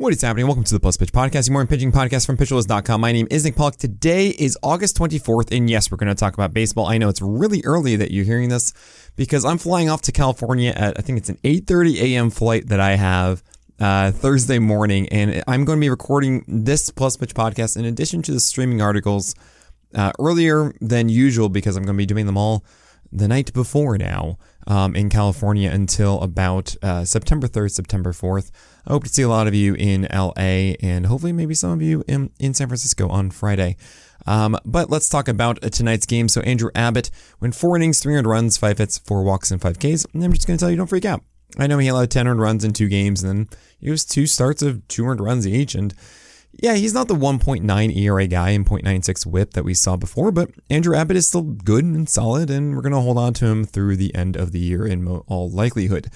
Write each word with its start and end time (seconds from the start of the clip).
What 0.00 0.14
is 0.14 0.22
happening? 0.22 0.46
Welcome 0.46 0.64
to 0.64 0.72
the 0.72 0.80
Plus 0.80 0.96
Pitch 0.96 1.12
Podcast, 1.12 1.46
your 1.46 1.52
morning 1.52 1.68
pitching 1.68 1.92
podcast 1.92 2.24
from 2.24 2.38
pitcherlist.com. 2.38 3.02
My 3.02 3.12
name 3.12 3.28
is 3.30 3.44
Nick 3.44 3.54
Pollack. 3.54 3.76
Today 3.76 4.28
is 4.28 4.56
August 4.62 4.96
24th, 4.96 5.54
and 5.54 5.68
yes, 5.68 5.90
we're 5.90 5.98
going 5.98 6.08
to 6.08 6.14
talk 6.14 6.32
about 6.32 6.54
baseball. 6.54 6.86
I 6.86 6.96
know 6.96 7.10
it's 7.10 7.20
really 7.20 7.60
early 7.66 7.96
that 7.96 8.10
you're 8.10 8.24
hearing 8.24 8.48
this 8.48 8.72
because 9.14 9.44
I'm 9.44 9.58
flying 9.58 9.90
off 9.90 10.00
to 10.02 10.10
California 10.12 10.72
at, 10.74 10.98
I 10.98 11.02
think 11.02 11.18
it's 11.18 11.28
an 11.28 11.36
8.30 11.44 11.96
a.m. 11.96 12.30
flight 12.30 12.68
that 12.68 12.80
I 12.80 12.92
have 12.92 13.42
uh, 13.78 14.10
Thursday 14.10 14.58
morning, 14.58 15.06
and 15.10 15.44
I'm 15.46 15.66
going 15.66 15.78
to 15.78 15.84
be 15.84 15.90
recording 15.90 16.46
this 16.48 16.88
Plus 16.88 17.18
Pitch 17.18 17.34
Podcast 17.34 17.76
in 17.76 17.84
addition 17.84 18.22
to 18.22 18.32
the 18.32 18.40
streaming 18.40 18.80
articles 18.80 19.34
uh, 19.94 20.12
earlier 20.18 20.72
than 20.80 21.10
usual 21.10 21.50
because 21.50 21.76
I'm 21.76 21.82
going 21.82 21.96
to 21.96 22.02
be 22.02 22.06
doing 22.06 22.24
them 22.24 22.38
all 22.38 22.64
the 23.12 23.28
night 23.28 23.52
before 23.52 23.98
now 23.98 24.38
um, 24.66 24.96
in 24.96 25.10
California 25.10 25.70
until 25.70 26.22
about 26.22 26.74
uh, 26.82 27.04
September 27.04 27.46
3rd, 27.46 27.72
September 27.72 28.12
4th. 28.12 28.50
I 28.86 28.92
hope 28.92 29.04
to 29.04 29.10
see 29.10 29.22
a 29.22 29.28
lot 29.28 29.46
of 29.46 29.54
you 29.54 29.74
in 29.74 30.08
LA 30.12 30.74
and 30.80 31.06
hopefully 31.06 31.32
maybe 31.32 31.54
some 31.54 31.70
of 31.70 31.82
you 31.82 32.04
in, 32.08 32.30
in 32.38 32.54
San 32.54 32.68
Francisco 32.68 33.08
on 33.08 33.30
Friday. 33.30 33.76
Um, 34.26 34.56
but 34.64 34.90
let's 34.90 35.08
talk 35.08 35.28
about 35.28 35.60
tonight's 35.62 36.06
game. 36.06 36.28
So 36.28 36.40
Andrew 36.42 36.70
Abbott 36.74 37.10
went 37.40 37.54
four 37.54 37.76
innings, 37.76 38.00
300 38.00 38.28
runs, 38.28 38.56
five 38.56 38.78
hits, 38.78 38.98
four 38.98 39.22
walks, 39.22 39.50
and 39.50 39.60
five 39.60 39.78
Ks. 39.78 40.06
And 40.12 40.22
I'm 40.22 40.32
just 40.32 40.46
going 40.46 40.58
to 40.58 40.62
tell 40.62 40.70
you, 40.70 40.76
don't 40.76 40.86
freak 40.86 41.04
out. 41.04 41.22
I 41.58 41.66
know 41.66 41.78
he 41.78 41.88
allowed 41.88 42.10
10 42.10 42.28
earned 42.28 42.40
runs 42.40 42.64
in 42.64 42.72
two 42.72 42.88
games, 42.88 43.22
and 43.24 43.48
then 43.48 43.58
it 43.80 43.90
was 43.90 44.04
two 44.04 44.26
starts 44.26 44.62
of 44.62 44.86
200 44.88 45.22
runs 45.22 45.46
each. 45.46 45.74
And 45.74 45.94
yeah, 46.52 46.74
he's 46.74 46.94
not 46.94 47.08
the 47.08 47.14
1.9 47.14 47.96
ERA 47.96 48.26
guy 48.26 48.50
and 48.50 48.66
0.96 48.66 49.26
whip 49.26 49.52
that 49.52 49.64
we 49.64 49.74
saw 49.74 49.96
before, 49.96 50.30
but 50.32 50.50
Andrew 50.68 50.96
Abbott 50.96 51.16
is 51.16 51.28
still 51.28 51.42
good 51.42 51.84
and 51.84 52.08
solid, 52.08 52.50
and 52.50 52.74
we're 52.74 52.82
going 52.82 52.92
to 52.92 53.00
hold 53.00 53.18
on 53.18 53.32
to 53.34 53.46
him 53.46 53.64
through 53.64 53.96
the 53.96 54.14
end 54.14 54.36
of 54.36 54.52
the 54.52 54.58
year 54.58 54.86
in 54.86 55.06
all 55.06 55.50
likelihood. 55.50 56.08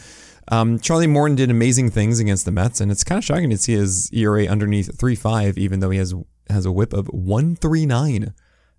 Um, 0.49 0.79
Charlie 0.79 1.07
Morton 1.07 1.37
did 1.37 1.51
amazing 1.51 1.91
things 1.91 2.19
against 2.19 2.45
the 2.45 2.51
Mets, 2.51 2.81
and 2.81 2.91
it's 2.91 3.05
kind 3.05 3.19
of 3.19 3.25
shocking 3.25 3.51
to 3.51 3.57
see 3.57 3.75
his 3.75 4.11
ERA 4.13 4.47
underneath 4.47 4.97
3.5, 4.99 5.57
even 5.57 5.81
though 5.81 5.91
he 5.91 5.99
has 5.99 6.15
has 6.51 6.67
a 6.67 6.73
whip 6.73 6.93
of 6.93 7.07
139 7.09 8.35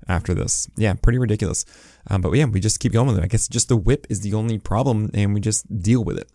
after 0.08 0.36
this. 0.36 0.68
Yeah, 0.78 0.94
pretty 0.94 1.18
ridiculous. 1.18 1.66
Um, 2.10 2.22
but 2.22 2.32
yeah, 2.34 2.46
we 2.46 2.60
just 2.60 2.80
keep 2.80 2.94
going 2.94 3.08
with 3.08 3.18
it. 3.18 3.24
I 3.24 3.28
guess 3.28 3.48
just 3.48 3.70
the 3.70 3.78
whip 3.78 4.06
is 4.10 4.22
the 4.22 4.34
only 4.34 4.60
problem, 4.60 5.10
and 5.14 5.34
we 5.34 5.40
just 5.40 5.82
deal 5.82 6.04
with 6.04 6.20
it. 6.20 6.32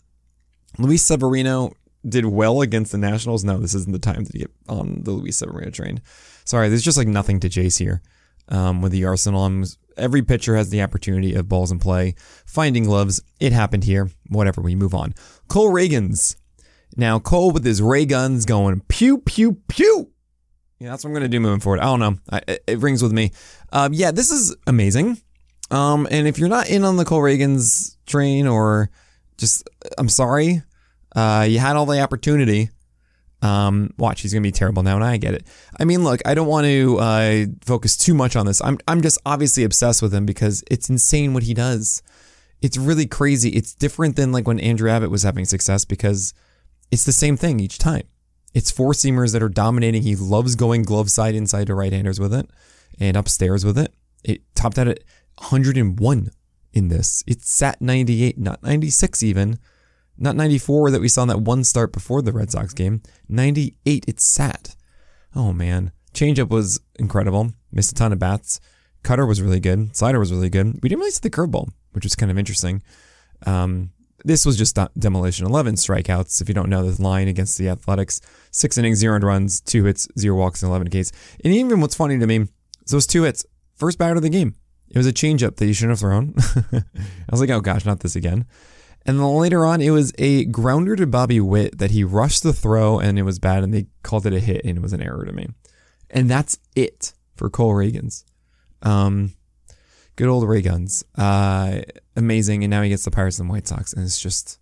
Luis 0.79 1.03
Severino 1.03 1.73
did 2.09 2.25
well 2.27 2.63
against 2.63 2.93
the 2.93 2.99
Nationals. 2.99 3.45
No, 3.45 3.59
this 3.59 3.75
isn't 3.75 3.93
the 3.93 3.99
time 3.99 4.25
to 4.25 4.33
get 4.33 4.51
on 4.69 5.03
the 5.03 5.13
Luis 5.13 5.39
Severino 5.39 5.71
train. 5.71 6.01
Sorry, 6.45 6.69
there's 6.69 6.83
just 6.83 6.99
like 6.99 7.09
nothing 7.09 7.41
to 7.41 7.49
chase 7.49 7.79
here 7.79 8.03
um, 8.49 8.83
with 8.83 8.93
the 8.93 9.05
Arsenal. 9.05 9.45
I'm 9.45 9.65
every 9.97 10.23
pitcher 10.23 10.57
has 10.57 10.71
the 10.71 10.83
opportunity 10.83 11.35
of 11.35 11.49
balls 11.49 11.71
in 11.71 11.79
play, 11.79 12.15
finding 12.47 12.85
gloves. 12.85 13.21
It 13.39 13.53
happened 13.53 13.85
here. 13.85 14.11
Whatever, 14.29 14.61
we 14.61 14.75
move 14.75 14.95
on. 14.95 15.15
Cole 15.49 15.71
Ragans. 15.71 16.37
Now, 16.97 17.19
Cole 17.19 17.53
with 17.53 17.65
his 17.65 17.81
ray 17.81 18.05
guns 18.05 18.45
going 18.45 18.81
pew, 18.89 19.19
pew, 19.19 19.59
pew. 19.69 20.11
Yeah, 20.79 20.91
that's 20.91 21.05
what 21.05 21.11
I'm 21.11 21.15
going 21.15 21.23
to 21.23 21.29
do 21.29 21.41
moving 21.41 21.61
forward. 21.61 21.81
I 21.81 21.85
don't 21.85 22.01
know. 22.01 22.17
I, 22.31 22.41
it, 22.49 22.65
it, 22.67 22.79
rings 22.79 23.03
with 23.03 23.13
me. 23.13 23.33
Um, 23.71 23.93
yeah, 23.93 24.11
this 24.11 24.31
is 24.31 24.57
amazing. 24.67 25.21
Um, 25.71 26.09
and 26.11 26.27
if 26.27 26.39
you're 26.39 26.49
not 26.49 26.69
in 26.69 26.85
on 26.85 26.97
the 26.97 27.05
Cole 27.05 27.21
Ragans 27.21 27.97
train 28.07 28.47
or 28.47 28.91
just, 29.37 29.69
I'm 29.99 30.09
sorry, 30.09 30.63
uh, 31.15 31.47
you 31.49 31.59
had 31.59 31.77
all 31.77 31.87
the 31.87 32.01
opportunity. 32.01 32.71
Um, 33.43 33.95
watch, 33.97 34.21
he's 34.21 34.33
gonna 34.33 34.43
be 34.43 34.53
terrible 34.53 34.83
now, 34.83 34.97
and 34.97 35.05
I 35.05 35.17
get 35.17 35.35
it. 35.35 35.47
I 35.79 35.85
mean, 35.85 36.05
look, 36.05 36.21
I 36.27 36.35
don't 36.35 36.47
want 36.49 36.67
to 36.67 36.99
uh, 36.99 37.45
focus 37.65 37.97
too 37.97 38.15
much 38.15 38.37
on 38.37 38.47
this. 38.47 38.63
I'm 38.63 38.79
I'm 38.87 39.01
just 39.01 39.19
obviously 39.25 39.65
obsessed 39.65 40.03
with 40.03 40.13
him 40.13 40.27
because 40.27 40.63
it's 40.71 40.91
insane 40.91 41.33
what 41.33 41.45
he 41.45 41.55
does. 41.55 42.03
It's 42.61 42.77
really 42.77 43.07
crazy. 43.07 43.51
It's 43.51 43.75
different 43.75 44.17
than 44.17 44.33
like 44.33 44.47
when 44.47 44.61
Andrew 44.61 44.91
Abbott 44.91 45.11
was 45.11 45.23
having 45.23 45.47
success 45.47 45.87
because 45.87 46.35
it's 46.91 47.05
the 47.05 47.13
same 47.13 47.37
thing 47.37 47.61
each 47.61 47.79
time. 47.79 48.03
It's 48.53 48.71
four 48.71 48.93
seamers 48.93 49.33
that 49.33 49.43
are 49.43 49.49
dominating. 49.49 50.03
He 50.03 50.17
loves 50.17 50.57
going 50.57 50.83
glove 50.83 51.11
side 51.11 51.35
inside 51.35 51.69
to 51.69 51.75
right 51.75 51.93
handers 51.93 52.21
with 52.21 52.35
it 52.35 52.51
and 52.99 53.17
upstairs 53.17 53.65
with 53.65 53.79
it. 53.79 53.95
It 54.25 54.43
topped 54.55 54.79
out 54.79 54.89
at 54.89 55.01
101 55.39 56.31
in 56.73 56.89
this. 56.89 57.25
It 57.27 57.43
sat 57.43 57.81
98, 57.81 58.39
not 58.39 58.63
96 58.63 59.23
even 59.23 59.59
not 60.21 60.37
94 60.37 60.91
that 60.91 61.01
we 61.01 61.09
saw 61.09 61.23
in 61.23 61.29
that 61.29 61.41
one 61.41 61.65
start 61.65 61.93
before 61.93 62.23
the 62.23 62.33
Red 62.33 62.51
Sox 62.51 62.75
game. 62.75 63.03
98 63.29 64.05
it 64.07 64.21
sat. 64.21 64.77
Oh 65.35 65.53
man. 65.53 65.93
Changeup 66.13 66.51
was 66.51 66.81
incredible. 66.99 67.53
Missed 67.73 67.93
a 67.93 67.95
ton 67.95 68.13
of 68.13 68.19
bats. 68.19 68.61
Cutter 69.03 69.25
was 69.25 69.41
really 69.41 69.61
good. 69.61 69.97
Slider 69.97 70.19
was 70.19 70.33
really 70.33 70.51
good. 70.51 70.79
We 70.83 70.89
didn't 70.89 71.01
really 71.01 71.11
see 71.11 71.21
the 71.23 71.31
curveball, 71.31 71.71
which 71.93 72.05
was 72.05 72.15
kind 72.15 72.31
of 72.31 72.39
interesting. 72.39 72.83
Um, 73.47 73.93
this 74.25 74.45
was 74.45 74.59
just 74.59 74.79
demolition. 74.99 75.47
11 75.47 75.77
strikeouts. 75.77 76.43
If 76.43 76.49
you 76.49 76.55
don't 76.55 76.69
know 76.69 76.91
the 76.91 77.03
line 77.03 77.29
against 77.29 77.57
the 77.57 77.69
Athletics, 77.69 78.21
six 78.51 78.77
innings, 78.77 78.99
zero 78.99 79.19
runs, 79.21 79.61
two 79.61 79.85
hits, 79.85 80.07
zero 80.19 80.37
walks, 80.37 80.63
and 80.63 80.69
11 80.69 80.89
Ks. 80.89 81.13
And 81.43 81.55
even 81.55 81.81
what's 81.81 81.95
funny 81.95 82.19
to 82.19 82.27
me, 82.27 82.47
those 82.89 83.07
two 83.07 83.23
hits, 83.23 83.47
first 83.77 83.99
batter 83.99 84.17
of 84.17 84.23
the 84.23 84.29
game. 84.29 84.55
It 84.91 84.99
was 84.99 85.07
a 85.07 85.13
changeup 85.13 85.57
that 85.57 85.67
you 85.67 85.73
shouldn't 85.73 85.93
have 85.93 86.01
thrown. 86.01 86.35
I 86.73 87.31
was 87.31 87.41
like, 87.41 87.51
oh 87.51 87.61
gosh, 87.61 87.87
not 87.87 88.01
this 88.01 88.17
again. 88.17 88.45
And 89.07 89.19
then 89.19 89.27
later 89.27 89.65
on, 89.65 89.81
it 89.81 89.91
was 89.91 90.13
a 90.19 90.45
grounder 90.45 90.95
to 90.97 91.07
Bobby 91.07 91.41
Witt 91.41 91.79
that 91.79 91.91
he 91.91 92.05
rushed 92.05 92.43
the 92.43 92.53
throw 92.53 92.99
and 92.99 93.19
it 93.19 93.23
was 93.23 93.39
bad 93.39 93.65
and 93.65 93.73
they 93.73 93.87
called 94.03 94.27
it 94.27 94.33
a 94.33 94.41
hit 94.41 94.65
and 94.65 94.77
it 94.77 94.83
was 94.83 94.93
an 94.93 95.03
error 95.03 95.25
to 95.25 95.33
me. 95.33 95.49
And 96.11 96.29
that's 96.29 96.59
it 96.77 97.15
for 97.35 97.49
Cole 97.49 97.73
Ragans. 97.73 98.25
Um, 98.83 99.35
good 100.17 100.29
old 100.29 100.47
Ray 100.47 100.61
Guns. 100.61 101.05
Uh, 101.17 101.81
amazing. 102.17 102.63
And 102.63 102.71
now 102.71 102.83
he 102.83 102.91
gets 102.91 103.05
the 103.05 103.11
Pirates 103.11 103.39
and 103.39 103.49
White 103.49 103.67
Sox. 103.67 103.93
And 103.93 104.05
it's 104.05 104.21
just, 104.21 104.59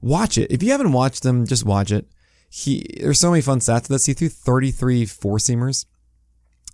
watch 0.00 0.38
it. 0.38 0.50
If 0.50 0.62
you 0.62 0.70
haven't 0.72 0.92
watched 0.92 1.22
them, 1.22 1.46
just 1.46 1.64
watch 1.64 1.92
it. 1.92 2.08
He, 2.50 2.86
there's 3.00 3.18
so 3.18 3.30
many 3.30 3.42
fun 3.42 3.58
stats 3.58 3.84
to 3.84 3.88
this. 3.90 4.06
He 4.06 4.14
threw 4.14 4.28
33 4.28 5.04
four 5.04 5.36
seamers. 5.36 5.84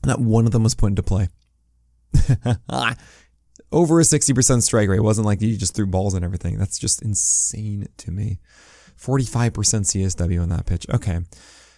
Not 0.04 0.20
one 0.20 0.46
of 0.46 0.52
them 0.52 0.62
was 0.62 0.74
put 0.74 0.88
into 0.88 1.02
play. 1.02 1.28
over 3.74 4.00
a 4.00 4.04
60% 4.04 4.62
strike 4.62 4.88
rate. 4.88 4.98
It 4.98 5.02
wasn't 5.02 5.26
like 5.26 5.42
you 5.42 5.56
just 5.56 5.74
threw 5.74 5.86
balls 5.86 6.14
and 6.14 6.24
everything. 6.24 6.58
That's 6.58 6.78
just 6.78 7.02
insane 7.02 7.88
to 7.98 8.10
me. 8.10 8.38
45% 8.98 9.50
CSW 9.52 10.40
on 10.40 10.48
that 10.50 10.64
pitch. 10.64 10.86
Okay. 10.88 11.20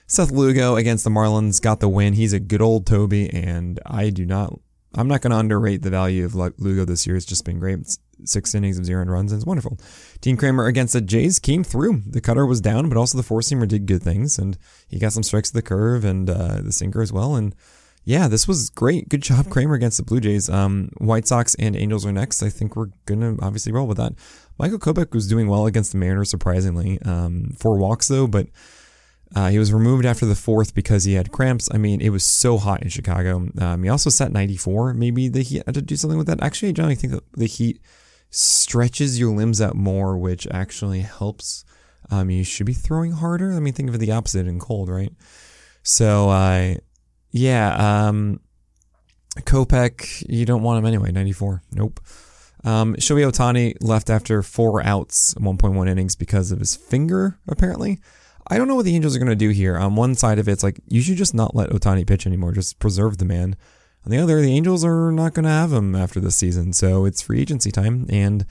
Seth 0.07 0.31
Lugo 0.31 0.77
against 0.77 1.05
the 1.05 1.11
Marlins 1.11 1.61
got 1.61 1.81
the 1.81 1.89
win. 1.89 2.13
He's 2.13 2.33
a 2.35 2.39
good 2.39 2.63
old 2.63 2.87
Toby, 2.87 3.29
and 3.31 3.81
I 3.85 4.11
do 4.11 4.25
not, 4.25 4.61
I'm 4.95 5.09
not 5.09 5.21
going 5.21 5.33
to 5.33 5.39
underrate 5.39 5.83
the 5.83 5.91
value 5.91 6.25
of 6.25 6.37
Lugo 6.37 6.85
this 6.85 7.07
year. 7.07 7.17
It's 7.17 7.27
just 7.27 7.45
been 7.45 7.59
great. 7.59 7.81
It's 7.81 7.99
six 8.25 8.55
innings 8.55 8.79
of 8.79 8.85
zero 8.85 9.05
runs, 9.05 9.33
and 9.33 9.41
it's 9.41 9.47
wonderful. 9.47 9.79
Dean 10.21 10.37
Kremer 10.37 10.67
against 10.67 10.93
the 10.93 11.01
Jays 11.01 11.41
came 11.41 11.65
through. 11.65 12.03
The 12.07 12.21
cutter 12.21 12.47
was 12.47 12.61
down, 12.61 12.89
but 12.89 12.99
also 12.99 13.17
the 13.17 13.25
four 13.25 13.41
seamer 13.41 13.67
did 13.67 13.87
good 13.87 14.03
things, 14.03 14.39
and 14.39 14.57
he 14.87 15.01
got 15.01 15.13
some 15.13 15.25
strikes 15.25 15.49
to 15.49 15.55
the 15.55 15.63
curve 15.63 16.05
and 16.05 16.31
uh, 16.31 16.61
the 16.63 16.73
sinker 16.73 17.03
as 17.03 17.13
well. 17.13 17.35
And 17.35 17.55
yeah, 18.07 18.29
this 18.29 18.47
was 18.47 18.71
great. 18.71 19.09
Good 19.09 19.23
job, 19.23 19.51
Kremer, 19.51 19.75
against 19.75 19.97
the 19.97 20.05
Blue 20.05 20.21
Jays. 20.21 20.49
Um, 20.49 20.91
White 20.99 21.27
Sox 21.27 21.57
and 21.57 21.75
Angels 21.75 22.07
are 22.07 22.13
next. 22.13 22.41
I 22.41 22.49
think 22.49 22.77
we're 22.77 22.91
gonna 23.05 23.35
obviously 23.43 23.73
roll 23.73 23.89
with 23.89 23.97
that. 23.97 24.13
Michael 24.59 24.79
Kopech 24.79 25.13
was 25.13 25.27
doing 25.27 25.49
well 25.49 25.67
against 25.67 25.91
the 25.91 25.99
Mariners, 25.99 26.31
surprisingly. 26.31 27.03
Um, 27.03 27.51
four 27.59 27.77
walks 27.79 28.07
though, 28.07 28.29
but 28.29 28.47
uh, 29.35 29.49
he 29.49 29.59
was 29.59 29.73
removed 29.73 30.07
after 30.07 30.25
the 30.25 30.37
fourth 30.37 30.73
because 30.73 31.03
he 31.03 31.15
had 31.15 31.33
cramps. 31.33 31.69
I 31.75 31.79
mean, 31.79 32.01
it 32.01 32.11
was 32.11 32.25
so 32.25 32.59
hot 32.59 32.83
in 32.83 32.91
Chicago. 32.91 33.49
Um, 33.59 33.83
he 33.83 33.89
also 33.89 34.09
set 34.09 34.31
94. 34.31 34.95
Maybe 34.95 35.29
the 35.29 35.43
Heat 35.43 35.65
had 35.67 35.75
to 35.75 35.83
do 35.83 35.97
something 35.97 36.17
with 36.17 36.29
that. 36.29 36.41
Actually, 36.41 36.69
I 36.69 36.73
generally 36.73 36.95
think 36.95 37.13
that 37.13 37.25
the 37.33 37.47
Heat 37.47 37.81
stretches 38.31 39.19
your 39.19 39.35
limbs 39.35 39.61
out 39.61 39.75
more, 39.75 40.17
which 40.17 40.47
actually 40.53 41.01
helps. 41.01 41.65
Um, 42.09 42.31
you 42.31 42.45
should 42.45 42.67
be 42.67 42.73
throwing 42.73 43.13
harder. 43.13 43.53
I 43.53 43.59
mean, 43.59 43.73
think 43.73 43.89
of 43.89 43.97
it 43.97 43.99
the 43.99 44.13
opposite 44.13 44.47
in 44.47 44.61
cold, 44.61 44.89
right? 44.89 45.13
So, 45.83 46.31
uh, 46.31 46.77
yeah, 47.31 48.09
um, 48.09 48.41
Kopech, 49.41 50.25
you 50.29 50.47
don't 50.47 50.63
want 50.63 50.79
him 50.79 50.87
anyway. 50.87 51.13
94. 51.13 51.63
Nope. 51.73 52.01
Um, 52.65 52.97
Shohei 52.97 53.31
Ohtani 53.31 53.77
left 53.81 54.11
after 54.11 54.43
four 54.43 54.83
outs, 54.83 55.35
1.1 55.35 55.89
innings 55.89 56.17
because 56.17 56.51
of 56.51 56.59
his 56.59 56.75
finger, 56.75 57.39
apparently. 57.47 58.01
I 58.49 58.59
don't 58.59 58.69
know 58.69 58.77
what 58.77 58.85
the 58.85 58.95
Angels 58.95 59.15
are 59.15 59.19
going 59.19 59.29
to 59.29 59.37
do 59.37 59.51
here. 59.51 59.77
On 59.77 59.95
one 59.95 60.15
side 60.15 60.39
of 60.39 60.49
it, 60.49 60.53
it's 60.53 60.63
like, 60.63 60.81
you 60.89 61.01
should 61.01 61.17
just 61.17 61.35
not 61.35 61.55
let 61.55 61.71
Ohtani 61.71 62.07
pitch 62.07 62.27
anymore. 62.27 62.53
Just 62.53 62.79
preserve 62.79 63.19
the 63.19 63.25
man. 63.25 63.57
On 64.05 64.11
the 64.11 64.19
other, 64.19 64.41
the 64.41 64.53
Angels 64.53 64.85
are 64.85 65.11
not 65.11 65.35
going 65.35 65.45
to 65.45 65.51
have 65.51 65.73
him 65.73 65.95
after 65.95 66.21
this 66.21 66.37
season. 66.37 66.73
So 66.73 67.05
it's 67.05 67.23
free 67.23 67.41
agency 67.41 67.73
time. 67.73 68.07
And 68.09 68.47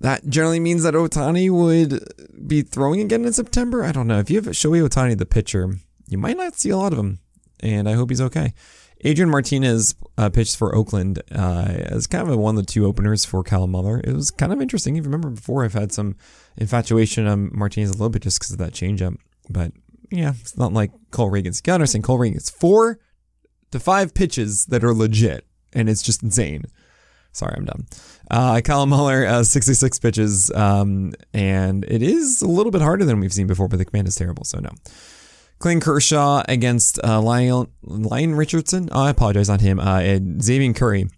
that 0.00 0.28
generally 0.28 0.60
means 0.60 0.82
that 0.82 0.94
Ohtani 0.94 1.50
would 1.50 2.46
be 2.46 2.62
throwing 2.62 3.00
again 3.00 3.24
in 3.24 3.32
September. 3.32 3.82
I 3.82 3.92
don't 3.92 4.06
know. 4.06 4.18
If 4.18 4.30
you 4.30 4.36
have 4.36 4.46
Shohei 4.46 4.86
Ohtani, 4.86 5.16
the 5.16 5.26
pitcher, 5.26 5.76
you 6.08 6.18
might 6.18 6.36
not 6.36 6.56
see 6.56 6.70
a 6.70 6.76
lot 6.76 6.92
of 6.92 6.98
him. 6.98 7.20
And 7.60 7.88
I 7.88 7.92
hope 7.92 8.10
he's 8.10 8.20
okay. 8.20 8.54
Adrian 9.02 9.30
Martinez 9.30 9.94
uh, 10.16 10.30
pitched 10.30 10.56
for 10.56 10.74
Oakland 10.74 11.22
uh, 11.30 11.66
as 11.68 12.06
kind 12.06 12.28
of 12.28 12.38
one 12.38 12.56
of 12.56 12.64
the 12.64 12.70
two 12.70 12.86
openers 12.86 13.24
for 13.24 13.42
Kyle 13.42 13.66
Muller. 13.66 14.00
It 14.02 14.14
was 14.14 14.30
kind 14.30 14.52
of 14.52 14.62
interesting. 14.62 14.96
If 14.96 15.04
you 15.04 15.10
remember 15.10 15.30
before 15.30 15.64
I've 15.64 15.74
had 15.74 15.92
some 15.92 16.16
infatuation 16.56 17.26
on 17.26 17.50
Martinez 17.52 17.90
a 17.90 17.94
little 17.94 18.08
bit 18.08 18.22
just 18.22 18.38
because 18.38 18.52
of 18.52 18.58
that 18.58 18.72
changeup. 18.72 19.16
But 19.50 19.72
yeah, 20.10 20.32
it's 20.40 20.56
not 20.56 20.72
like 20.72 20.92
Cole 21.10 21.30
Ragans. 21.30 21.66
You 21.66 21.72
understand, 21.72 22.04
Cole 22.04 22.18
Ragans 22.18 22.50
four 22.50 22.98
to 23.70 23.78
five 23.78 24.14
pitches 24.14 24.66
that 24.66 24.82
are 24.82 24.94
legit, 24.94 25.46
and 25.72 25.88
it's 25.88 26.02
just 26.02 26.22
insane. 26.22 26.64
Sorry, 27.32 27.54
I'm 27.54 27.66
done. 27.66 27.86
Uh, 28.30 28.86
Muller, 28.86 29.26
uh, 29.26 29.44
66 29.44 29.98
pitches, 29.98 30.50
um, 30.52 31.12
and 31.34 31.84
it 31.84 32.02
is 32.02 32.40
a 32.40 32.48
little 32.48 32.72
bit 32.72 32.80
harder 32.80 33.04
than 33.04 33.20
we've 33.20 33.32
seen 33.32 33.46
before, 33.46 33.68
but 33.68 33.76
the 33.76 33.84
command 33.84 34.08
is 34.08 34.16
terrible, 34.16 34.44
so 34.44 34.58
no. 34.58 34.70
Clayton 35.58 35.80
Kershaw 35.80 36.42
against 36.48 37.02
uh, 37.02 37.20
Lyon, 37.20 37.68
Lyon 37.82 38.34
Richardson. 38.34 38.88
Oh, 38.92 39.04
I 39.04 39.10
apologize, 39.10 39.48
not 39.48 39.60
him. 39.60 39.80
Uh, 39.80 40.00
Xzavier 40.00 40.76
Curry 40.76 41.08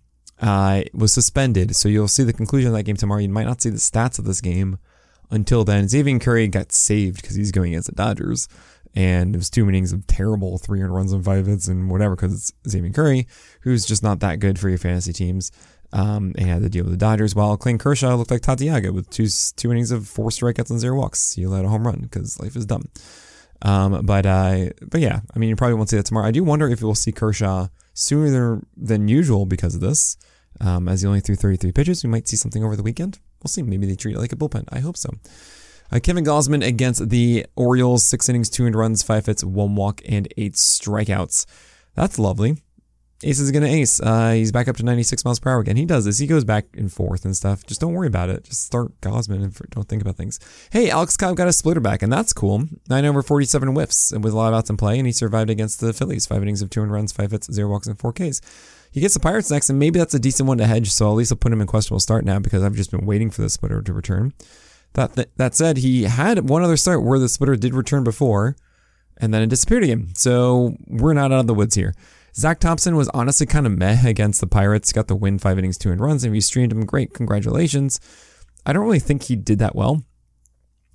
uh, 0.40 0.82
was 0.94 1.12
suspended, 1.12 1.74
so 1.74 1.88
you'll 1.88 2.08
see 2.08 2.22
the 2.22 2.32
conclusion 2.32 2.68
of 2.68 2.76
that 2.76 2.84
game 2.84 2.96
tomorrow. 2.96 3.20
You 3.20 3.28
might 3.28 3.46
not 3.46 3.60
see 3.60 3.70
the 3.70 3.78
stats 3.78 4.18
of 4.18 4.24
this 4.24 4.40
game 4.40 4.78
until 5.30 5.64
then. 5.64 5.86
Xzavier 5.86 6.20
Curry 6.20 6.46
got 6.46 6.70
saved 6.70 7.20
because 7.20 7.36
he's 7.36 7.50
going 7.50 7.72
against 7.72 7.88
the 7.88 7.96
Dodgers, 7.96 8.48
and 8.94 9.34
it 9.34 9.38
was 9.38 9.50
two 9.50 9.68
innings 9.68 9.92
of 9.92 10.06
terrible 10.06 10.58
three 10.58 10.82
runs 10.82 11.12
and 11.12 11.24
five 11.24 11.46
hits 11.46 11.66
and 11.66 11.90
whatever 11.90 12.14
because 12.14 12.32
it's 12.32 12.52
Xzavier 12.74 12.94
Curry, 12.94 13.26
who's 13.62 13.84
just 13.84 14.04
not 14.04 14.20
that 14.20 14.38
good 14.38 14.58
for 14.58 14.68
your 14.68 14.78
fantasy 14.78 15.12
teams. 15.12 15.50
Um, 15.90 16.34
and 16.36 16.46
had 16.46 16.60
to 16.60 16.68
deal 16.68 16.84
with 16.84 16.92
the 16.92 16.98
Dodgers. 16.98 17.34
While 17.34 17.56
Clayton 17.56 17.78
Kershaw 17.78 18.14
looked 18.14 18.30
like 18.30 18.42
Tatiaga 18.42 18.92
with 18.92 19.08
two 19.08 19.26
two 19.56 19.72
innings 19.72 19.90
of 19.90 20.06
four 20.06 20.28
strikeouts 20.28 20.68
and 20.68 20.78
zero 20.78 20.98
walks. 20.98 21.32
He 21.32 21.46
let 21.46 21.64
a 21.64 21.68
home 21.68 21.86
run 21.86 22.00
because 22.00 22.38
life 22.38 22.56
is 22.56 22.66
dumb. 22.66 22.90
Um, 23.62 24.04
but 24.06 24.26
uh, 24.26 24.70
but 24.86 25.00
yeah, 25.00 25.20
I 25.34 25.38
mean, 25.38 25.48
you 25.48 25.56
probably 25.56 25.74
won't 25.74 25.88
see 25.88 25.96
that 25.96 26.06
tomorrow. 26.06 26.26
I 26.26 26.30
do 26.30 26.44
wonder 26.44 26.68
if 26.68 26.82
we'll 26.82 26.94
see 26.94 27.12
Kershaw 27.12 27.68
sooner 27.94 28.62
than 28.76 29.08
usual 29.08 29.46
because 29.46 29.74
of 29.74 29.80
this. 29.80 30.16
Um, 30.60 30.88
as 30.88 31.02
he 31.02 31.06
only 31.06 31.20
threw 31.20 31.36
33 31.36 31.72
pitches, 31.72 32.02
we 32.02 32.10
might 32.10 32.26
see 32.26 32.36
something 32.36 32.64
over 32.64 32.76
the 32.76 32.82
weekend. 32.82 33.18
We'll 33.42 33.48
see. 33.48 33.62
Maybe 33.62 33.86
they 33.86 33.94
treat 33.94 34.16
it 34.16 34.18
like 34.18 34.32
a 34.32 34.36
bullpen. 34.36 34.64
I 34.70 34.80
hope 34.80 34.96
so. 34.96 35.10
Uh, 35.90 36.00
Kevin 36.00 36.24
Gausman 36.24 36.66
against 36.66 37.08
the 37.08 37.46
Orioles, 37.56 38.04
six 38.04 38.28
innings, 38.28 38.50
two 38.50 38.66
and 38.66 38.74
runs, 38.74 39.02
five 39.02 39.26
hits, 39.26 39.42
one 39.44 39.74
walk, 39.74 40.02
and 40.06 40.28
eight 40.36 40.54
strikeouts. 40.54 41.46
That's 41.94 42.18
lovely. 42.18 42.58
Ace 43.24 43.40
is 43.40 43.50
going 43.50 43.64
to 43.64 43.68
ace. 43.68 44.00
Uh, 44.00 44.30
he's 44.30 44.52
back 44.52 44.68
up 44.68 44.76
to 44.76 44.84
96 44.84 45.24
miles 45.24 45.40
per 45.40 45.50
hour 45.50 45.58
again. 45.58 45.76
He 45.76 45.84
does 45.84 46.04
this. 46.04 46.18
He 46.18 46.28
goes 46.28 46.44
back 46.44 46.66
and 46.74 46.92
forth 46.92 47.24
and 47.24 47.36
stuff. 47.36 47.66
Just 47.66 47.80
don't 47.80 47.92
worry 47.92 48.06
about 48.06 48.28
it. 48.28 48.44
Just 48.44 48.64
start 48.64 49.00
Gausman 49.00 49.42
and 49.42 49.56
don't 49.70 49.88
think 49.88 50.02
about 50.02 50.16
things. 50.16 50.38
Hey, 50.70 50.88
Alex 50.88 51.16
Cobb 51.16 51.36
got 51.36 51.48
a 51.48 51.52
splitter 51.52 51.80
back, 51.80 52.02
and 52.02 52.12
that's 52.12 52.32
cool. 52.32 52.64
9 52.88 53.04
over 53.04 53.22
47 53.22 53.70
whiffs 53.70 54.12
with 54.12 54.32
a 54.32 54.36
lot 54.36 54.52
of 54.52 54.54
outs 54.54 54.70
in 54.70 54.76
play, 54.76 54.98
and 54.98 55.06
he 55.06 55.12
survived 55.12 55.50
against 55.50 55.80
the 55.80 55.92
Phillies. 55.92 56.26
Five 56.26 56.42
innings 56.42 56.62
of 56.62 56.70
two 56.70 56.80
runs, 56.82 57.10
five 57.10 57.32
hits, 57.32 57.52
zero 57.52 57.68
walks, 57.68 57.88
and 57.88 57.98
four 57.98 58.12
Ks. 58.12 58.40
He 58.92 59.00
gets 59.00 59.14
the 59.14 59.20
Pirates 59.20 59.50
next, 59.50 59.68
and 59.68 59.80
maybe 59.80 59.98
that's 59.98 60.14
a 60.14 60.20
decent 60.20 60.46
one 60.46 60.58
to 60.58 60.66
hedge, 60.66 60.90
so 60.90 61.10
at 61.10 61.14
least 61.14 61.32
I'll 61.32 61.38
put 61.38 61.52
him 61.52 61.60
in 61.60 61.66
questionable 61.66 62.00
start 62.00 62.24
now 62.24 62.38
because 62.38 62.62
I've 62.62 62.74
just 62.74 62.92
been 62.92 63.04
waiting 63.04 63.30
for 63.30 63.42
the 63.42 63.50
splitter 63.50 63.82
to 63.82 63.92
return. 63.92 64.32
That, 64.94 65.14
that, 65.14 65.36
that 65.36 65.54
said, 65.56 65.78
he 65.78 66.04
had 66.04 66.48
one 66.48 66.62
other 66.62 66.76
start 66.76 67.02
where 67.02 67.18
the 67.18 67.28
splitter 67.28 67.56
did 67.56 67.74
return 67.74 68.04
before, 68.04 68.56
and 69.16 69.34
then 69.34 69.42
it 69.42 69.50
disappeared 69.50 69.82
again. 69.82 70.14
So 70.14 70.76
we're 70.86 71.14
not 71.14 71.32
out 71.32 71.40
of 71.40 71.46
the 71.48 71.54
woods 71.54 71.74
here. 71.74 71.94
Zach 72.38 72.60
Thompson 72.60 72.94
was 72.94 73.08
honestly 73.08 73.46
kind 73.46 73.66
of 73.66 73.76
meh 73.76 74.06
against 74.06 74.40
the 74.40 74.46
Pirates. 74.46 74.92
Got 74.92 75.08
the 75.08 75.16
win, 75.16 75.40
five 75.40 75.58
innings, 75.58 75.76
two 75.76 75.90
and 75.90 76.00
runs. 76.00 76.22
And 76.22 76.32
if 76.32 76.36
you 76.36 76.40
streamed 76.40 76.70
him, 76.70 76.86
great, 76.86 77.12
congratulations. 77.12 77.98
I 78.64 78.72
don't 78.72 78.84
really 78.84 79.00
think 79.00 79.24
he 79.24 79.34
did 79.34 79.58
that 79.58 79.74
well. 79.74 80.04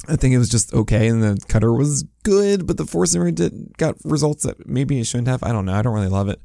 I 0.07 0.15
think 0.15 0.33
it 0.33 0.37
was 0.37 0.49
just 0.49 0.73
okay, 0.73 1.07
and 1.07 1.21
the 1.21 1.37
cutter 1.47 1.73
was 1.73 2.03
good, 2.23 2.65
but 2.65 2.77
the 2.77 2.85
four 2.85 3.05
seamer 3.05 3.33
did 3.33 3.77
got 3.77 3.95
results 4.03 4.43
that 4.43 4.67
maybe 4.67 4.95
he 4.95 5.03
shouldn't 5.03 5.27
have. 5.27 5.43
I 5.43 5.51
don't 5.51 5.65
know. 5.65 5.73
I 5.73 5.81
don't 5.81 5.93
really 5.93 6.07
love 6.07 6.29
it. 6.29 6.41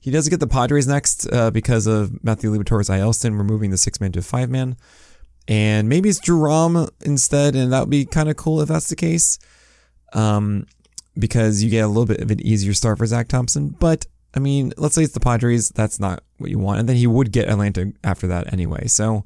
He 0.00 0.10
does 0.10 0.28
get 0.28 0.40
the 0.40 0.46
Padres 0.46 0.86
next 0.86 1.30
uh, 1.32 1.50
because 1.50 1.86
of 1.86 2.22
Matthew 2.24 2.50
Liberatore's 2.50 2.88
ILston 2.88 3.36
removing 3.36 3.70
the 3.70 3.76
six 3.76 4.00
man 4.00 4.12
to 4.12 4.22
five 4.22 4.48
man, 4.48 4.76
and 5.48 5.88
maybe 5.88 6.08
it's 6.08 6.20
Drew 6.20 6.38
Rom 6.38 6.88
instead, 7.00 7.56
and 7.56 7.72
that 7.72 7.80
would 7.80 7.90
be 7.90 8.04
kind 8.04 8.28
of 8.28 8.36
cool 8.36 8.60
if 8.60 8.68
that's 8.68 8.88
the 8.88 8.96
case. 8.96 9.38
Um, 10.12 10.66
because 11.18 11.62
you 11.62 11.70
get 11.70 11.84
a 11.84 11.88
little 11.88 12.06
bit 12.06 12.20
of 12.20 12.30
an 12.30 12.44
easier 12.44 12.74
start 12.74 12.98
for 12.98 13.06
Zach 13.06 13.28
Thompson, 13.28 13.76
but 13.78 14.06
I 14.34 14.38
mean, 14.38 14.72
let's 14.76 14.94
say 14.94 15.02
it's 15.02 15.14
the 15.14 15.20
Padres, 15.20 15.70
that's 15.70 15.98
not 15.98 16.22
what 16.38 16.50
you 16.50 16.58
want. 16.58 16.80
And 16.80 16.88
then 16.88 16.96
he 16.96 17.06
would 17.06 17.32
get 17.32 17.48
Atlanta 17.48 17.92
after 18.04 18.26
that 18.28 18.52
anyway. 18.52 18.86
So, 18.86 19.24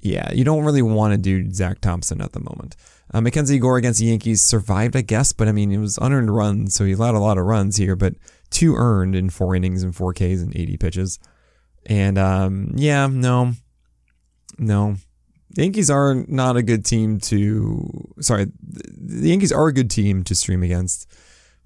yeah, 0.00 0.32
you 0.32 0.44
don't 0.44 0.64
really 0.64 0.82
want 0.82 1.12
to 1.12 1.18
do 1.18 1.52
Zach 1.52 1.80
Thompson 1.80 2.20
at 2.20 2.32
the 2.32 2.40
moment. 2.40 2.76
Uh, 3.12 3.20
Mackenzie 3.20 3.58
Gore 3.58 3.76
against 3.76 4.00
the 4.00 4.06
Yankees 4.06 4.40
survived, 4.40 4.96
I 4.96 5.02
guess, 5.02 5.32
but 5.32 5.48
I 5.48 5.52
mean, 5.52 5.70
it 5.70 5.78
was 5.78 5.98
unearned 5.98 6.34
runs, 6.34 6.74
so 6.74 6.84
he 6.84 6.92
allowed 6.92 7.14
a 7.14 7.20
lot 7.20 7.36
of 7.36 7.44
runs 7.44 7.76
here, 7.76 7.94
but 7.94 8.14
two 8.50 8.74
earned 8.74 9.14
in 9.14 9.28
four 9.28 9.54
innings 9.54 9.82
and 9.82 9.94
four 9.94 10.14
Ks 10.14 10.40
and 10.40 10.56
80 10.56 10.76
pitches. 10.78 11.18
And 11.86 12.16
um, 12.16 12.72
yeah, 12.74 13.06
no, 13.06 13.52
no. 14.58 14.96
The 15.50 15.62
Yankees 15.62 15.90
are 15.90 16.14
not 16.28 16.56
a 16.56 16.62
good 16.62 16.84
team 16.84 17.20
to. 17.20 18.14
Sorry, 18.20 18.46
the 18.62 19.28
Yankees 19.28 19.52
are 19.52 19.66
a 19.66 19.72
good 19.72 19.90
team 19.90 20.24
to 20.24 20.34
stream 20.34 20.62
against. 20.62 21.06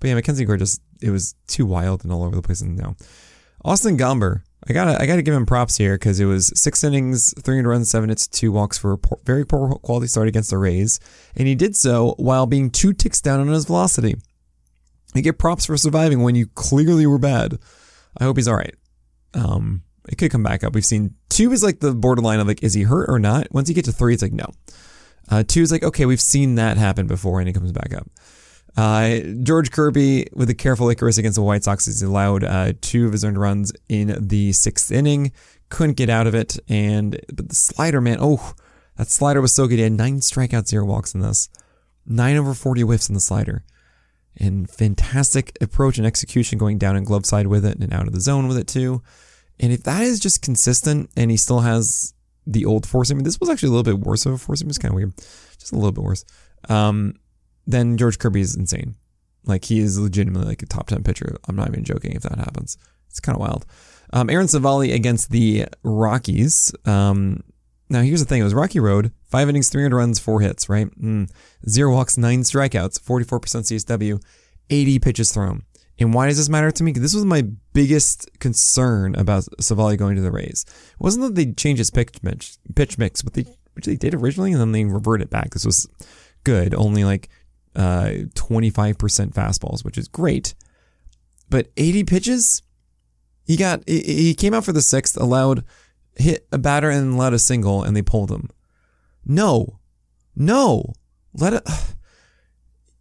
But 0.00 0.08
yeah, 0.08 0.14
Mackenzie 0.14 0.44
Gore 0.44 0.56
just 0.56 0.80
it 1.00 1.10
was 1.10 1.34
too 1.46 1.66
wild 1.66 2.04
and 2.04 2.12
all 2.12 2.22
over 2.22 2.36
the 2.36 2.42
place. 2.42 2.60
And 2.60 2.76
no, 2.76 2.96
Austin 3.64 3.96
Gomber, 3.96 4.42
I 4.68 4.72
gotta 4.72 5.00
I 5.00 5.06
gotta 5.06 5.22
give 5.22 5.34
him 5.34 5.46
props 5.46 5.76
here 5.76 5.94
because 5.94 6.20
it 6.20 6.24
was 6.24 6.52
six 6.54 6.82
innings, 6.82 7.34
three 7.42 7.60
runs, 7.60 7.90
seven 7.90 8.08
hits, 8.08 8.26
two 8.26 8.52
walks 8.52 8.78
for 8.78 8.92
a 8.92 8.98
poor, 8.98 9.18
very 9.24 9.44
poor 9.44 9.74
quality 9.76 10.06
start 10.06 10.28
against 10.28 10.50
the 10.50 10.58
Rays, 10.58 11.00
and 11.36 11.46
he 11.46 11.54
did 11.54 11.76
so 11.76 12.14
while 12.18 12.46
being 12.46 12.70
two 12.70 12.92
ticks 12.92 13.20
down 13.20 13.40
on 13.40 13.48
his 13.48 13.66
velocity. 13.66 14.16
You 15.14 15.22
get 15.22 15.38
props 15.38 15.66
for 15.66 15.76
surviving 15.76 16.22
when 16.22 16.34
you 16.34 16.46
clearly 16.48 17.06
were 17.06 17.18
bad. 17.18 17.58
I 18.18 18.24
hope 18.24 18.36
he's 18.36 18.48
all 18.48 18.56
right. 18.56 18.74
Um, 19.34 19.82
it 20.08 20.16
could 20.16 20.30
come 20.30 20.42
back 20.42 20.62
up. 20.62 20.74
We've 20.74 20.84
seen 20.84 21.14
two 21.28 21.52
is 21.52 21.62
like 21.62 21.80
the 21.80 21.94
borderline 21.94 22.40
of 22.40 22.46
like, 22.46 22.62
is 22.62 22.74
he 22.74 22.82
hurt 22.82 23.08
or 23.08 23.18
not? 23.18 23.48
Once 23.50 23.68
you 23.68 23.74
get 23.74 23.84
to 23.86 23.92
three, 23.92 24.14
it's 24.14 24.22
like 24.22 24.32
no. 24.32 24.46
Uh, 25.28 25.42
two 25.46 25.62
is 25.62 25.72
like, 25.72 25.82
okay, 25.82 26.06
we've 26.06 26.20
seen 26.20 26.54
that 26.56 26.76
happen 26.76 27.06
before, 27.06 27.40
and 27.40 27.48
he 27.48 27.52
comes 27.52 27.72
back 27.72 27.92
up. 27.94 28.08
Uh, 28.76 29.20
George 29.42 29.70
Kirby 29.70 30.26
with 30.34 30.50
a 30.50 30.54
careful 30.54 30.90
Icarus 30.90 31.16
against 31.16 31.36
the 31.36 31.42
White 31.42 31.64
Sox 31.64 31.86
has 31.86 32.02
allowed 32.02 32.44
uh, 32.44 32.74
two 32.80 33.06
of 33.06 33.12
his 33.12 33.24
earned 33.24 33.40
runs 33.40 33.72
in 33.88 34.16
the 34.20 34.52
sixth 34.52 34.92
inning. 34.92 35.32
Couldn't 35.68 35.96
get 35.96 36.10
out 36.10 36.26
of 36.26 36.34
it, 36.34 36.58
and 36.68 37.18
but 37.32 37.48
the 37.48 37.54
slider, 37.54 38.00
man, 38.00 38.18
oh, 38.20 38.54
that 38.96 39.08
slider 39.08 39.40
was 39.40 39.54
so 39.54 39.66
good. 39.66 39.76
He 39.76 39.82
had 39.82 39.92
nine 39.92 40.20
strikeouts, 40.20 40.68
zero 40.68 40.84
walks 40.84 41.14
in 41.14 41.20
this, 41.20 41.48
nine 42.04 42.36
over 42.36 42.54
forty 42.54 42.82
whiffs 42.82 43.08
in 43.08 43.14
the 43.14 43.20
slider, 43.20 43.64
and 44.36 44.70
fantastic 44.70 45.56
approach 45.60 45.98
and 45.98 46.06
execution 46.06 46.58
going 46.58 46.78
down 46.78 46.96
and 46.96 47.06
glove 47.06 47.26
side 47.26 47.46
with 47.46 47.64
it 47.64 47.78
and 47.78 47.92
out 47.92 48.06
of 48.06 48.12
the 48.12 48.20
zone 48.20 48.46
with 48.46 48.58
it 48.58 48.68
too. 48.68 49.02
And 49.58 49.72
if 49.72 49.82
that 49.84 50.02
is 50.02 50.20
just 50.20 50.42
consistent, 50.42 51.10
and 51.16 51.30
he 51.30 51.36
still 51.36 51.60
has 51.60 52.12
the 52.46 52.64
old 52.66 52.86
force, 52.86 53.10
I 53.10 53.14
mean, 53.14 53.24
this 53.24 53.40
was 53.40 53.48
actually 53.48 53.70
a 53.70 53.72
little 53.72 53.82
bit 53.82 54.06
worse 54.06 54.26
of 54.26 54.34
a 54.34 54.38
force. 54.38 54.60
It 54.60 54.68
was 54.68 54.78
kind 54.78 54.92
of 54.92 54.96
weird, 54.96 55.16
just 55.58 55.72
a 55.72 55.76
little 55.76 55.92
bit 55.92 56.04
worse. 56.04 56.24
Um, 56.68 57.14
then 57.66 57.96
George 57.96 58.18
Kirby 58.18 58.40
is 58.40 58.56
insane. 58.56 58.96
Like 59.44 59.64
he 59.64 59.78
is 59.78 59.98
legitimately 59.98 60.48
like 60.48 60.62
a 60.62 60.66
top 60.66 60.88
10 60.88 61.02
pitcher. 61.02 61.36
I'm 61.48 61.56
not 61.56 61.68
even 61.68 61.84
joking 61.84 62.12
if 62.12 62.22
that 62.22 62.38
happens. 62.38 62.76
It's 63.08 63.20
kind 63.20 63.36
of 63.36 63.40
wild. 63.40 63.64
Um, 64.12 64.30
Aaron 64.30 64.46
Civale 64.46 64.94
against 64.94 65.30
the 65.30 65.66
Rockies. 65.82 66.74
Um, 66.84 67.42
now 67.88 68.02
here's 68.02 68.20
the 68.20 68.26
thing: 68.26 68.40
it 68.40 68.44
was 68.44 68.54
Rocky 68.54 68.80
Road, 68.80 69.12
five 69.24 69.48
innings, 69.48 69.68
300 69.68 69.96
runs, 69.96 70.18
four 70.18 70.40
hits, 70.40 70.68
right? 70.68 70.88
Mm. 71.00 71.30
Zero 71.68 71.92
walks, 71.92 72.18
nine 72.18 72.42
strikeouts, 72.42 73.00
44% 73.00 73.40
CSW, 73.40 74.22
80 74.70 74.98
pitches 74.98 75.32
thrown. 75.32 75.62
And 75.98 76.12
why 76.12 76.26
does 76.26 76.36
this 76.36 76.48
matter 76.48 76.70
to 76.70 76.82
me? 76.82 76.92
This 76.92 77.14
was 77.14 77.24
my 77.24 77.42
biggest 77.72 78.28
concern 78.38 79.14
about 79.14 79.48
Civale 79.60 79.96
going 79.96 80.16
to 80.16 80.22
the 80.22 80.30
Rays. 80.30 80.66
It 80.68 81.00
wasn't 81.00 81.24
that 81.24 81.34
they 81.34 81.52
changed 81.52 81.78
his 81.78 81.90
pitch 81.90 82.22
mix, 82.22 82.58
pitch 82.74 82.98
mix, 82.98 83.22
but 83.22 83.34
they 83.34 83.46
which 83.74 83.86
they 83.86 83.96
did 83.96 84.14
originally, 84.14 84.52
and 84.52 84.60
then 84.60 84.72
they 84.72 84.84
reverted 84.84 85.26
it 85.26 85.30
back. 85.30 85.50
This 85.50 85.66
was 85.66 85.86
good. 86.44 86.74
Only 86.74 87.04
like 87.04 87.28
uh, 87.76 88.24
25% 88.34 88.96
fastballs, 89.32 89.84
which 89.84 89.98
is 89.98 90.08
great. 90.08 90.54
But 91.48 91.68
80 91.76 92.04
pitches? 92.04 92.62
He 93.44 93.56
got 93.56 93.88
he 93.88 94.34
came 94.34 94.54
out 94.54 94.64
for 94.64 94.72
the 94.72 94.82
sixth, 94.82 95.16
allowed 95.16 95.62
hit 96.16 96.48
a 96.50 96.58
batter 96.58 96.90
and 96.90 97.16
let 97.16 97.32
a 97.32 97.38
single 97.38 97.82
and 97.82 97.96
they 97.96 98.02
pulled 98.02 98.30
him. 98.30 98.50
No, 99.24 99.78
no, 100.34 100.92
let 101.34 101.54
it. 101.54 101.62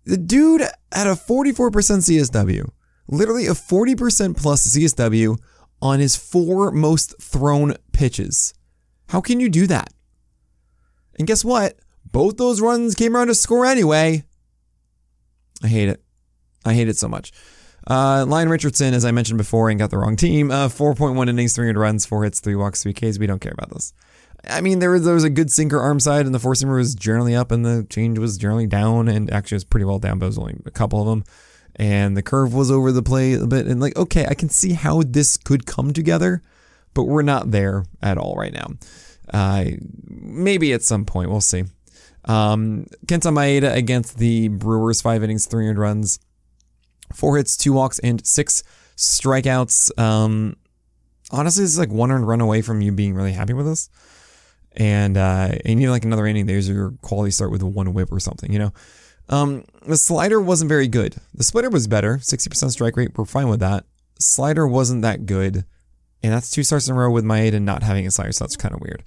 The 0.08 0.18
dude 0.18 0.62
had 0.92 1.08
a 1.08 1.16
44% 1.16 1.72
CSW, 1.72 2.70
literally 3.08 3.48
a 3.48 3.54
40% 3.54 4.38
plus 4.38 4.68
CSW 4.68 5.36
on 5.82 6.00
his 6.00 6.16
four 6.16 6.70
most 6.70 7.20
thrown 7.20 7.74
pitches. 7.92 8.54
How 9.10 9.20
can 9.20 9.40
you 9.40 9.50
do 9.50 9.66
that? 9.66 9.92
And 11.18 11.28
guess 11.28 11.44
what? 11.44 11.80
Both 12.12 12.38
those 12.38 12.62
runs 12.62 12.94
came 12.94 13.16
around 13.16 13.28
to 13.28 13.34
score 13.34 13.66
anyway. 13.66 14.26
I 15.64 15.68
hate 15.68 15.90
it. 15.90 16.04
I 16.66 16.74
hate 16.74 16.88
it 16.88 16.98
so 16.98 17.08
much. 17.08 17.32
Uh, 17.88 18.26
Lyon 18.28 18.50
Richardson, 18.50 18.94
as 18.94 19.06
I 19.06 19.12
mentioned 19.12 19.38
before, 19.38 19.70
and 19.70 19.80
got 19.80 19.92
the 19.92 19.98
wrong 19.98 20.16
team. 20.16 20.50
Uh, 20.50 20.68
4.1 20.68 21.30
innings, 21.30 21.54
300 21.54 21.80
runs, 21.80 22.06
4 22.06 22.24
hits, 22.24 22.40
3 22.40 22.56
walks, 22.56 22.82
3 22.82 22.94
Ks. 22.94 23.20
We 23.20 23.28
don't 23.28 23.40
care 23.40 23.54
about 23.54 23.70
this. 23.70 23.94
I 24.50 24.62
mean, 24.62 24.80
there 24.80 24.92
was, 24.92 25.04
there 25.04 25.14
was 25.14 25.24
a 25.24 25.30
good 25.30 25.52
sinker 25.52 25.80
arm 25.80 26.00
side, 26.00 26.26
and 26.26 26.34
the 26.34 26.40
four 26.40 26.54
seamer 26.54 26.76
was 26.76 26.96
generally 26.96 27.36
up, 27.36 27.52
and 27.52 27.66
the 27.66 27.86
change 27.90 28.20
was 28.20 28.38
generally 28.38 28.68
down, 28.68 29.08
and 29.08 29.32
actually 29.32 29.56
was 29.56 29.64
pretty 29.64 29.86
well 29.86 30.00
down, 30.00 30.20
but 30.20 30.26
it 30.26 30.30
was 30.30 30.38
only 30.38 30.58
a 30.66 30.72
couple 30.72 31.02
of 31.02 31.08
them. 31.08 31.24
And 31.76 32.16
the 32.16 32.22
curve 32.22 32.54
was 32.54 32.72
over 32.72 32.92
the 32.92 33.04
plate 33.04 33.42
a 33.42 33.48
bit, 33.48 33.66
and 33.68 33.82
like, 33.82 33.98
okay, 33.98 34.26
I 34.28 34.34
can 34.34 34.50
see 34.50 34.74
how 34.74 35.02
this 35.04 35.38
could 35.38 35.66
come 35.66 35.94
together, 35.94 36.42
but 36.94 37.04
we're 37.04 37.22
not 37.22 37.52
there 37.52 37.86
at 38.02 38.18
all 38.18 38.36
right 38.36 38.54
now. 38.54 38.68
Uh, 39.34 39.66
maybe 40.08 40.74
at 40.74 40.84
some 40.84 41.06
point, 41.06 41.30
we'll 41.30 41.42
see. 41.42 41.64
Um, 42.26 42.88
Kenta 43.06 43.32
Maeda 43.32 43.74
against 43.74 44.18
the 44.18 44.48
Brewers, 44.48 45.02
five 45.02 45.24
innings, 45.24 45.46
300 45.46 45.80
runs, 45.80 46.20
four 47.14 47.38
hits, 47.38 47.56
two 47.56 47.74
walks, 47.74 48.00
and 48.00 48.26
six 48.26 48.64
strikeouts. 48.98 49.98
Um, 50.00 50.56
honestly, 51.32 51.64
this 51.64 51.72
is 51.72 51.80
like 51.80 51.92
one 51.92 52.12
earned 52.12 52.28
run 52.28 52.42
away 52.42 52.62
from 52.62 52.82
you 52.82 52.92
being 52.92 53.14
really 53.14 53.34
happy 53.34 53.54
with 53.54 53.66
this 53.66 53.90
and 54.76 55.18
uh, 55.18 55.52
you 55.66 55.76
need 55.76 55.90
like 55.90 56.06
another 56.06 56.26
inning. 56.26 56.46
There's 56.46 56.68
your 56.68 56.92
quality 57.02 57.32
start 57.32 57.52
with 57.52 57.64
one 57.64 57.94
whip 57.94 58.12
or 58.12 58.20
something, 58.20 58.52
you 58.52 58.60
know. 58.60 58.74
Um, 59.30 59.66
the 59.88 59.98
slider 59.98 60.40
wasn't 60.40 60.70
very 60.70 60.88
good. 60.88 61.16
The 61.34 61.44
splitter 61.44 61.70
was 61.70 61.88
better, 61.88 62.18
60% 62.18 62.72
strike 62.72 62.96
rate. 62.96 63.18
We're 63.18 63.26
fine 63.26 63.48
with 63.48 63.62
that. 63.62 63.86
Slider 64.20 64.68
wasn't 64.68 65.02
that 65.02 65.26
good, 65.26 65.66
and 66.22 66.34
that's 66.34 66.52
two 66.52 66.64
starts 66.64 66.88
in 66.88 66.96
a 66.96 67.00
row 67.00 67.12
with 67.12 67.26
Maeda 67.26 67.62
not 67.62 67.84
having 67.84 68.06
a 68.06 68.12
slider, 68.12 68.32
so 68.32 68.44
that's 68.44 68.56
kind 68.56 68.74
of 68.74 68.82
weird. 68.82 69.04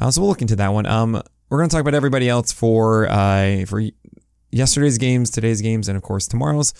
Uh, 0.00 0.10
so 0.10 0.20
we'll 0.20 0.28
look 0.30 0.42
into 0.42 0.56
that 0.56 0.72
one. 0.72 0.86
Um, 0.86 1.22
we're 1.48 1.58
gonna 1.58 1.68
talk 1.68 1.80
about 1.80 1.94
everybody 1.94 2.28
else 2.28 2.52
for 2.52 3.08
uh 3.08 3.64
for 3.66 3.82
yesterday's 4.50 4.98
games, 4.98 5.30
today's 5.30 5.60
games, 5.60 5.88
and 5.88 5.96
of 5.96 6.02
course 6.02 6.26
tomorrow's 6.26 6.72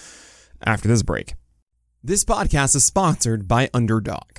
after 0.62 0.88
this 0.88 1.02
break. 1.02 1.34
This 2.02 2.24
podcast 2.24 2.76
is 2.76 2.84
sponsored 2.84 3.48
by 3.48 3.68
Underdog. 3.74 4.38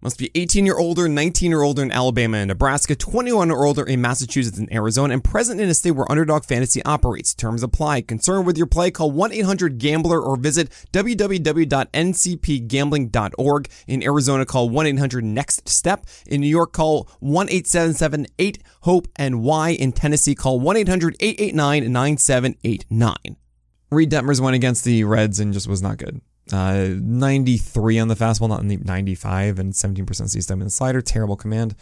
must 0.00 0.18
be 0.18 0.30
18 0.34 0.68
or 0.68 0.78
older, 0.78 1.08
19 1.08 1.52
or 1.52 1.62
older 1.62 1.82
in 1.82 1.90
Alabama 1.90 2.36
and 2.36 2.46
Nebraska, 2.48 2.94
21 2.94 3.50
or 3.50 3.66
older 3.66 3.82
in 3.82 4.00
Massachusetts 4.00 4.58
and 4.58 4.72
Arizona, 4.72 5.14
and 5.14 5.24
present 5.24 5.60
in 5.60 5.68
a 5.68 5.74
state 5.74 5.90
where 5.92 6.10
Underdog 6.10 6.44
Fantasy 6.44 6.82
operates. 6.84 7.34
Terms 7.34 7.62
apply. 7.62 8.02
Concerned 8.02 8.46
with 8.46 8.58
your 8.58 8.66
play? 8.66 8.90
Call 8.90 9.12
1-800-GAMBLER 9.12 10.20
or 10.20 10.36
visit 10.36 10.70
www.ncpgambling.org. 10.92 13.68
In 13.86 14.02
Arizona, 14.02 14.46
call 14.46 14.70
1-800-NEXT-STEP. 14.70 16.06
In 16.26 16.42
New 16.42 16.48
York, 16.48 16.72
call 16.72 17.08
1-877-8-HOPE-NY. 17.22 19.70
In 19.70 19.92
Tennessee, 19.92 20.34
call 20.34 20.60
1-800-889-9789. 20.60 23.36
Reid 23.90 24.10
Detmers 24.10 24.40
went 24.40 24.56
against 24.56 24.84
the 24.84 25.04
Reds 25.04 25.40
and 25.40 25.52
just 25.52 25.68
was 25.68 25.80
not 25.80 25.96
good. 25.96 26.20
Uh, 26.52 26.90
93 27.00 27.98
on 27.98 28.08
the 28.08 28.14
fastball, 28.14 28.48
not 28.48 28.60
in 28.60 28.68
the 28.68 28.76
95, 28.76 29.58
and 29.58 29.72
17% 29.72 30.28
C 30.28 30.40
stem 30.40 30.60
in 30.60 30.66
the 30.66 30.70
slider. 30.70 31.00
Terrible 31.00 31.36
command. 31.36 31.74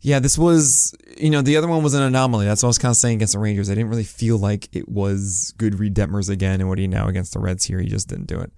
Yeah, 0.00 0.18
this 0.18 0.36
was, 0.36 0.94
you 1.16 1.30
know, 1.30 1.40
the 1.40 1.56
other 1.56 1.66
one 1.66 1.82
was 1.82 1.94
an 1.94 2.02
anomaly. 2.02 2.44
That's 2.44 2.62
what 2.62 2.66
I 2.66 2.70
was 2.70 2.78
kind 2.78 2.90
of 2.90 2.96
saying 2.96 3.16
against 3.16 3.32
the 3.32 3.38
Rangers. 3.38 3.70
I 3.70 3.74
didn't 3.74 3.88
really 3.88 4.04
feel 4.04 4.36
like 4.36 4.68
it 4.76 4.86
was 4.86 5.54
good 5.56 5.78
Reid 5.78 5.94
Detmers 5.94 6.28
again. 6.28 6.60
And 6.60 6.68
what 6.68 6.76
do 6.76 6.82
you 6.82 6.88
know 6.88 7.06
against 7.06 7.32
the 7.32 7.38
Reds 7.38 7.64
here? 7.64 7.80
He 7.80 7.88
just 7.88 8.08
didn't 8.08 8.26
do 8.26 8.38
it. 8.40 8.52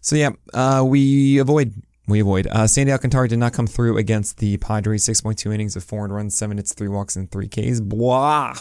So 0.00 0.16
yeah, 0.16 0.30
uh, 0.54 0.82
we 0.86 1.36
avoid. 1.38 1.74
We 2.06 2.20
avoid. 2.20 2.46
Uh, 2.46 2.66
Sandy 2.66 2.90
Alcantara 2.90 3.28
did 3.28 3.38
not 3.38 3.52
come 3.52 3.66
through 3.66 3.98
against 3.98 4.38
the 4.38 4.56
Padres. 4.56 5.04
6.2 5.04 5.52
innings 5.52 5.76
of 5.76 5.84
four 5.84 6.06
and 6.06 6.14
runs, 6.14 6.38
seven 6.38 6.56
hits, 6.56 6.72
three 6.72 6.88
walks, 6.88 7.16
and 7.16 7.30
three 7.30 7.48
Ks. 7.48 7.80
Blah. 7.80 8.54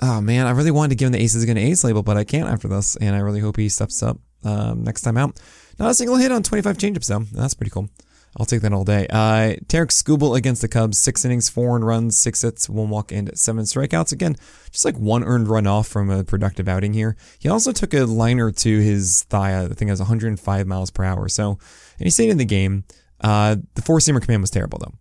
Oh 0.00 0.22
man, 0.22 0.46
I 0.46 0.52
really 0.52 0.70
wanted 0.70 0.90
to 0.90 0.94
give 0.94 1.08
him 1.08 1.12
the 1.12 1.22
aces 1.22 1.42
against 1.42 1.60
ace 1.60 1.84
label, 1.84 2.02
but 2.02 2.16
I 2.16 2.24
can't 2.24 2.48
after 2.48 2.68
this, 2.68 2.96
and 2.96 3.14
I 3.14 3.18
really 3.18 3.40
hope 3.40 3.58
he 3.58 3.68
steps 3.68 4.02
up 4.02 4.18
um, 4.44 4.84
next 4.84 5.02
time 5.02 5.16
out. 5.16 5.38
Not 5.78 5.90
a 5.90 5.94
single 5.94 6.16
hit 6.16 6.32
on 6.32 6.42
25 6.42 6.76
changeups 6.76 7.06
though. 7.06 7.24
That's 7.32 7.54
pretty 7.54 7.70
cool. 7.70 7.88
I'll 8.36 8.46
take 8.46 8.60
that 8.60 8.72
all 8.72 8.84
day. 8.84 9.08
Uh, 9.10 9.56
Tarik 9.66 9.90
Skubal 9.90 10.36
against 10.36 10.62
the 10.62 10.68
Cubs, 10.68 10.98
six 10.98 11.24
innings, 11.24 11.48
four 11.48 11.74
and 11.74 11.84
runs, 11.84 12.16
six 12.16 12.42
hits, 12.42 12.68
one 12.68 12.88
walk, 12.88 13.10
and 13.10 13.36
seven 13.36 13.64
strikeouts. 13.64 14.12
Again, 14.12 14.36
just 14.70 14.84
like 14.84 14.96
one 14.96 15.24
earned 15.24 15.48
run 15.48 15.66
off 15.66 15.88
from 15.88 16.10
a 16.10 16.22
productive 16.22 16.68
outing 16.68 16.94
here. 16.94 17.16
He 17.40 17.48
also 17.48 17.72
took 17.72 17.92
a 17.92 18.04
liner 18.04 18.52
to 18.52 18.78
his 18.80 19.24
thigh. 19.24 19.60
I 19.60 19.66
think 19.66 19.88
it 19.88 19.90
was 19.90 20.00
105 20.00 20.66
miles 20.66 20.90
per 20.90 21.02
hour. 21.02 21.28
So, 21.28 21.50
and 21.50 22.06
he 22.06 22.10
stayed 22.10 22.30
in 22.30 22.38
the 22.38 22.44
game. 22.44 22.84
Uh, 23.20 23.56
the 23.74 23.82
four 23.82 23.98
seamer 23.98 24.22
command 24.22 24.42
was 24.42 24.50
terrible 24.50 24.78
though. 24.78 24.94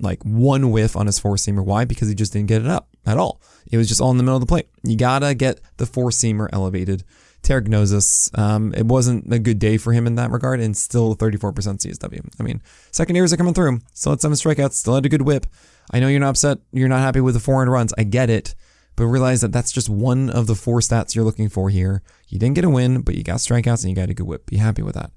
Like 0.00 0.22
one 0.24 0.72
whiff 0.72 0.96
on 0.96 1.06
his 1.06 1.20
four 1.20 1.36
seamer. 1.36 1.64
Why? 1.64 1.84
Because 1.84 2.08
he 2.08 2.16
just 2.16 2.32
didn't 2.32 2.48
get 2.48 2.62
it 2.62 2.68
up 2.68 2.88
at 3.06 3.16
all. 3.16 3.40
It 3.70 3.76
was 3.76 3.88
just 3.88 4.00
all 4.00 4.10
in 4.10 4.16
the 4.16 4.24
middle 4.24 4.36
of 4.36 4.40
the 4.42 4.46
plate. 4.46 4.66
You 4.82 4.96
gotta 4.96 5.34
get 5.34 5.60
the 5.76 5.86
four 5.86 6.10
seamer 6.10 6.48
elevated. 6.52 7.04
Tarik 7.42 7.66
knows 7.66 7.90
this. 7.90 8.30
Um, 8.38 8.72
it 8.74 8.86
wasn't 8.86 9.32
a 9.32 9.38
good 9.38 9.58
day 9.58 9.76
for 9.76 9.92
him 9.92 10.06
in 10.06 10.14
that 10.14 10.30
regard, 10.30 10.60
and 10.60 10.76
still 10.76 11.16
34% 11.16 11.52
CSW. 11.52 12.28
I 12.38 12.42
mean, 12.42 12.62
second 12.92 13.16
years 13.16 13.32
are 13.32 13.36
coming 13.36 13.54
through. 13.54 13.80
Still 13.92 14.12
had 14.12 14.20
seven 14.20 14.36
strikeouts. 14.36 14.74
Still 14.74 14.94
had 14.94 15.06
a 15.06 15.08
good 15.08 15.22
whip. 15.22 15.46
I 15.90 16.00
know 16.00 16.08
you're 16.08 16.20
not 16.20 16.30
upset. 16.30 16.58
You're 16.72 16.88
not 16.88 17.00
happy 17.00 17.20
with 17.20 17.34
the 17.34 17.40
four 17.40 17.62
and 17.62 17.70
runs. 17.70 17.92
I 17.98 18.04
get 18.04 18.30
it, 18.30 18.54
but 18.94 19.06
realize 19.06 19.40
that 19.40 19.52
that's 19.52 19.72
just 19.72 19.88
one 19.88 20.30
of 20.30 20.46
the 20.46 20.54
four 20.54 20.80
stats 20.80 21.14
you're 21.14 21.24
looking 21.24 21.48
for 21.48 21.68
here. 21.68 22.02
You 22.28 22.38
didn't 22.38 22.54
get 22.54 22.64
a 22.64 22.70
win, 22.70 23.02
but 23.02 23.16
you 23.16 23.24
got 23.24 23.38
strikeouts 23.38 23.82
and 23.82 23.90
you 23.90 23.96
got 23.96 24.10
a 24.10 24.14
good 24.14 24.26
whip. 24.26 24.46
Be 24.46 24.56
happy 24.58 24.82
with 24.82 24.94
that. 24.94 25.10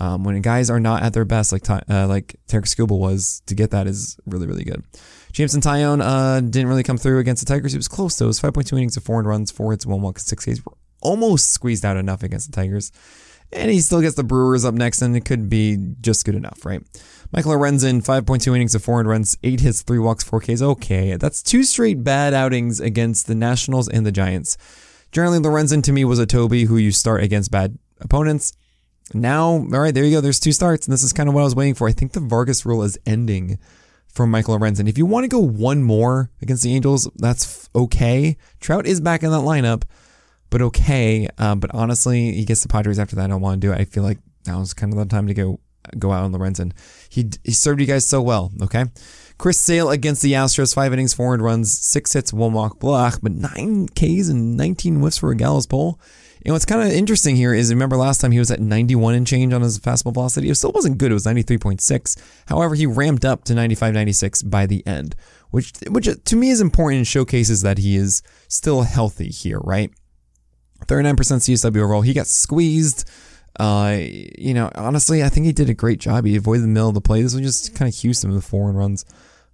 Um, 0.00 0.24
when 0.24 0.40
guys 0.42 0.70
are 0.70 0.80
not 0.80 1.02
at 1.02 1.12
their 1.12 1.24
best, 1.24 1.52
like 1.52 1.68
uh, 1.70 2.06
like 2.08 2.36
Tarik 2.48 2.64
Skubal 2.64 2.98
was, 2.98 3.42
to 3.46 3.54
get 3.54 3.70
that 3.70 3.86
is 3.86 4.16
really 4.26 4.46
really 4.46 4.64
good. 4.64 4.82
Jameson 5.32 5.60
Taillon 5.60 6.00
uh, 6.02 6.40
didn't 6.40 6.68
really 6.68 6.82
come 6.82 6.98
through 6.98 7.18
against 7.18 7.44
the 7.44 7.52
Tigers. 7.52 7.72
He 7.72 7.78
was 7.78 7.88
close 7.88 8.16
though. 8.16 8.26
It 8.26 8.28
was 8.28 8.40
5.2 8.40 8.72
innings 8.72 8.96
of 8.96 9.04
four 9.04 9.22
runs, 9.22 9.50
four 9.50 9.72
hits, 9.72 9.86
one 9.86 10.00
walk, 10.00 10.18
six 10.18 10.44
Ks 10.44 10.60
almost 11.04 11.52
squeezed 11.52 11.84
out 11.84 11.96
enough 11.96 12.22
against 12.22 12.50
the 12.50 12.56
Tigers. 12.56 12.90
And 13.52 13.70
he 13.70 13.80
still 13.80 14.00
gets 14.00 14.16
the 14.16 14.24
Brewers 14.24 14.64
up 14.64 14.74
next, 14.74 15.00
and 15.00 15.16
it 15.16 15.24
could 15.24 15.48
be 15.48 15.78
just 16.00 16.24
good 16.24 16.34
enough, 16.34 16.64
right? 16.64 16.82
Michael 17.30 17.52
Lorenzen, 17.52 18.04
5.2 18.04 18.54
innings 18.54 18.74
of 18.74 18.82
four 18.82 18.98
and 18.98 19.08
runs, 19.08 19.36
eight 19.44 19.60
hits, 19.60 19.82
three 19.82 19.98
walks, 19.98 20.24
four 20.24 20.40
Ks. 20.40 20.60
Okay, 20.60 21.16
that's 21.16 21.42
two 21.42 21.62
straight 21.62 22.02
bad 22.02 22.34
outings 22.34 22.80
against 22.80 23.26
the 23.26 23.34
Nationals 23.34 23.88
and 23.88 24.04
the 24.04 24.12
Giants. 24.12 24.56
Generally, 25.12 25.40
Lorenzen 25.40 25.82
to 25.84 25.92
me 25.92 26.04
was 26.04 26.18
a 26.18 26.26
Toby 26.26 26.64
who 26.64 26.76
you 26.76 26.90
start 26.90 27.22
against 27.22 27.50
bad 27.50 27.78
opponents. 28.00 28.52
Now, 29.12 29.44
all 29.44 29.80
right, 29.80 29.94
there 29.94 30.04
you 30.04 30.16
go. 30.16 30.20
There's 30.20 30.40
two 30.40 30.52
starts, 30.52 30.86
and 30.86 30.92
this 30.92 31.02
is 31.02 31.12
kind 31.12 31.28
of 31.28 31.34
what 31.34 31.42
I 31.42 31.44
was 31.44 31.54
waiting 31.54 31.74
for. 31.74 31.88
I 31.88 31.92
think 31.92 32.12
the 32.12 32.20
Vargas 32.20 32.64
rule 32.64 32.82
is 32.82 32.98
ending 33.06 33.58
for 34.08 34.26
Michael 34.26 34.58
Lorenzen. 34.58 34.88
If 34.88 34.96
you 34.96 35.06
want 35.06 35.24
to 35.24 35.28
go 35.28 35.40
one 35.40 35.82
more 35.82 36.30
against 36.40 36.62
the 36.62 36.74
Angels, 36.74 37.08
that's 37.16 37.68
okay. 37.74 38.36
Trout 38.60 38.86
is 38.86 39.00
back 39.00 39.22
in 39.22 39.30
that 39.30 39.38
lineup 39.38 39.82
but 40.54 40.62
okay. 40.62 41.26
Um, 41.36 41.58
but 41.58 41.74
honestly, 41.74 42.30
he 42.30 42.44
gets 42.44 42.62
the 42.62 42.68
Padres 42.68 43.00
after 43.00 43.16
that. 43.16 43.24
I 43.24 43.26
don't 43.26 43.40
want 43.40 43.60
to 43.60 43.66
do 43.66 43.72
it. 43.72 43.80
I 43.80 43.84
feel 43.84 44.04
like 44.04 44.18
now 44.46 44.60
is 44.60 44.72
kind 44.72 44.92
of 44.92 44.98
the 45.00 45.04
time 45.06 45.26
to 45.26 45.34
go 45.34 45.58
go 45.98 46.12
out 46.12 46.22
on 46.22 46.32
Lorenzen. 46.32 46.70
He 47.08 47.28
he 47.42 47.50
served 47.50 47.80
you 47.80 47.88
guys 47.88 48.06
so 48.06 48.22
well. 48.22 48.52
Okay. 48.62 48.84
Chris 49.36 49.58
Sale 49.58 49.90
against 49.90 50.22
the 50.22 50.34
Astros, 50.34 50.72
five 50.72 50.92
innings, 50.92 51.12
four 51.12 51.34
and 51.34 51.42
runs, 51.42 51.76
six 51.76 52.12
hits, 52.12 52.32
one 52.32 52.52
walk, 52.52 52.78
block, 52.78 53.18
but 53.20 53.32
nine 53.32 53.88
Ks 53.88 54.28
and 54.28 54.56
19 54.56 55.00
whiffs 55.00 55.18
for 55.18 55.32
a 55.32 55.34
gallows 55.34 55.66
pole. 55.66 55.98
And 56.44 56.52
what's 56.52 56.64
kind 56.64 56.82
of 56.82 56.92
interesting 56.96 57.34
here 57.34 57.52
is 57.52 57.72
remember 57.72 57.96
last 57.96 58.20
time 58.20 58.30
he 58.30 58.38
was 58.38 58.52
at 58.52 58.60
91 58.60 59.14
and 59.14 59.26
change 59.26 59.52
on 59.52 59.62
his 59.62 59.80
fastball 59.80 60.14
velocity. 60.14 60.50
It 60.50 60.54
still 60.54 60.70
wasn't 60.70 60.98
good. 60.98 61.10
It 61.10 61.14
was 61.14 61.26
93.6. 61.26 62.16
However, 62.46 62.76
he 62.76 62.86
ramped 62.86 63.24
up 63.24 63.42
to 63.46 63.54
95, 63.54 63.92
96 63.92 64.42
by 64.42 64.66
the 64.66 64.86
end, 64.86 65.16
which 65.50 65.72
which 65.88 66.08
to 66.26 66.36
me 66.36 66.50
is 66.50 66.60
important 66.60 66.98
and 66.98 67.08
showcases 67.08 67.62
that 67.62 67.78
he 67.78 67.96
is 67.96 68.22
still 68.46 68.82
healthy 68.82 69.30
here, 69.30 69.58
right? 69.58 69.90
39% 70.86 71.16
CSW 71.16 71.82
overall. 71.82 72.02
He 72.02 72.14
got 72.14 72.26
squeezed. 72.26 73.08
Uh, 73.58 73.98
you 74.00 74.52
know, 74.52 74.70
honestly, 74.74 75.22
I 75.22 75.28
think 75.28 75.46
he 75.46 75.52
did 75.52 75.70
a 75.70 75.74
great 75.74 76.00
job. 76.00 76.24
He 76.24 76.36
avoided 76.36 76.64
the 76.64 76.68
middle 76.68 76.88
of 76.88 76.94
the 76.94 77.00
play. 77.00 77.22
This 77.22 77.34
was 77.34 77.42
just 77.42 77.74
kind 77.74 77.88
of 77.88 77.98
Houston 78.00 78.32
with 78.32 78.44
four 78.44 78.68
and 78.68 78.76
runs. 78.76 79.04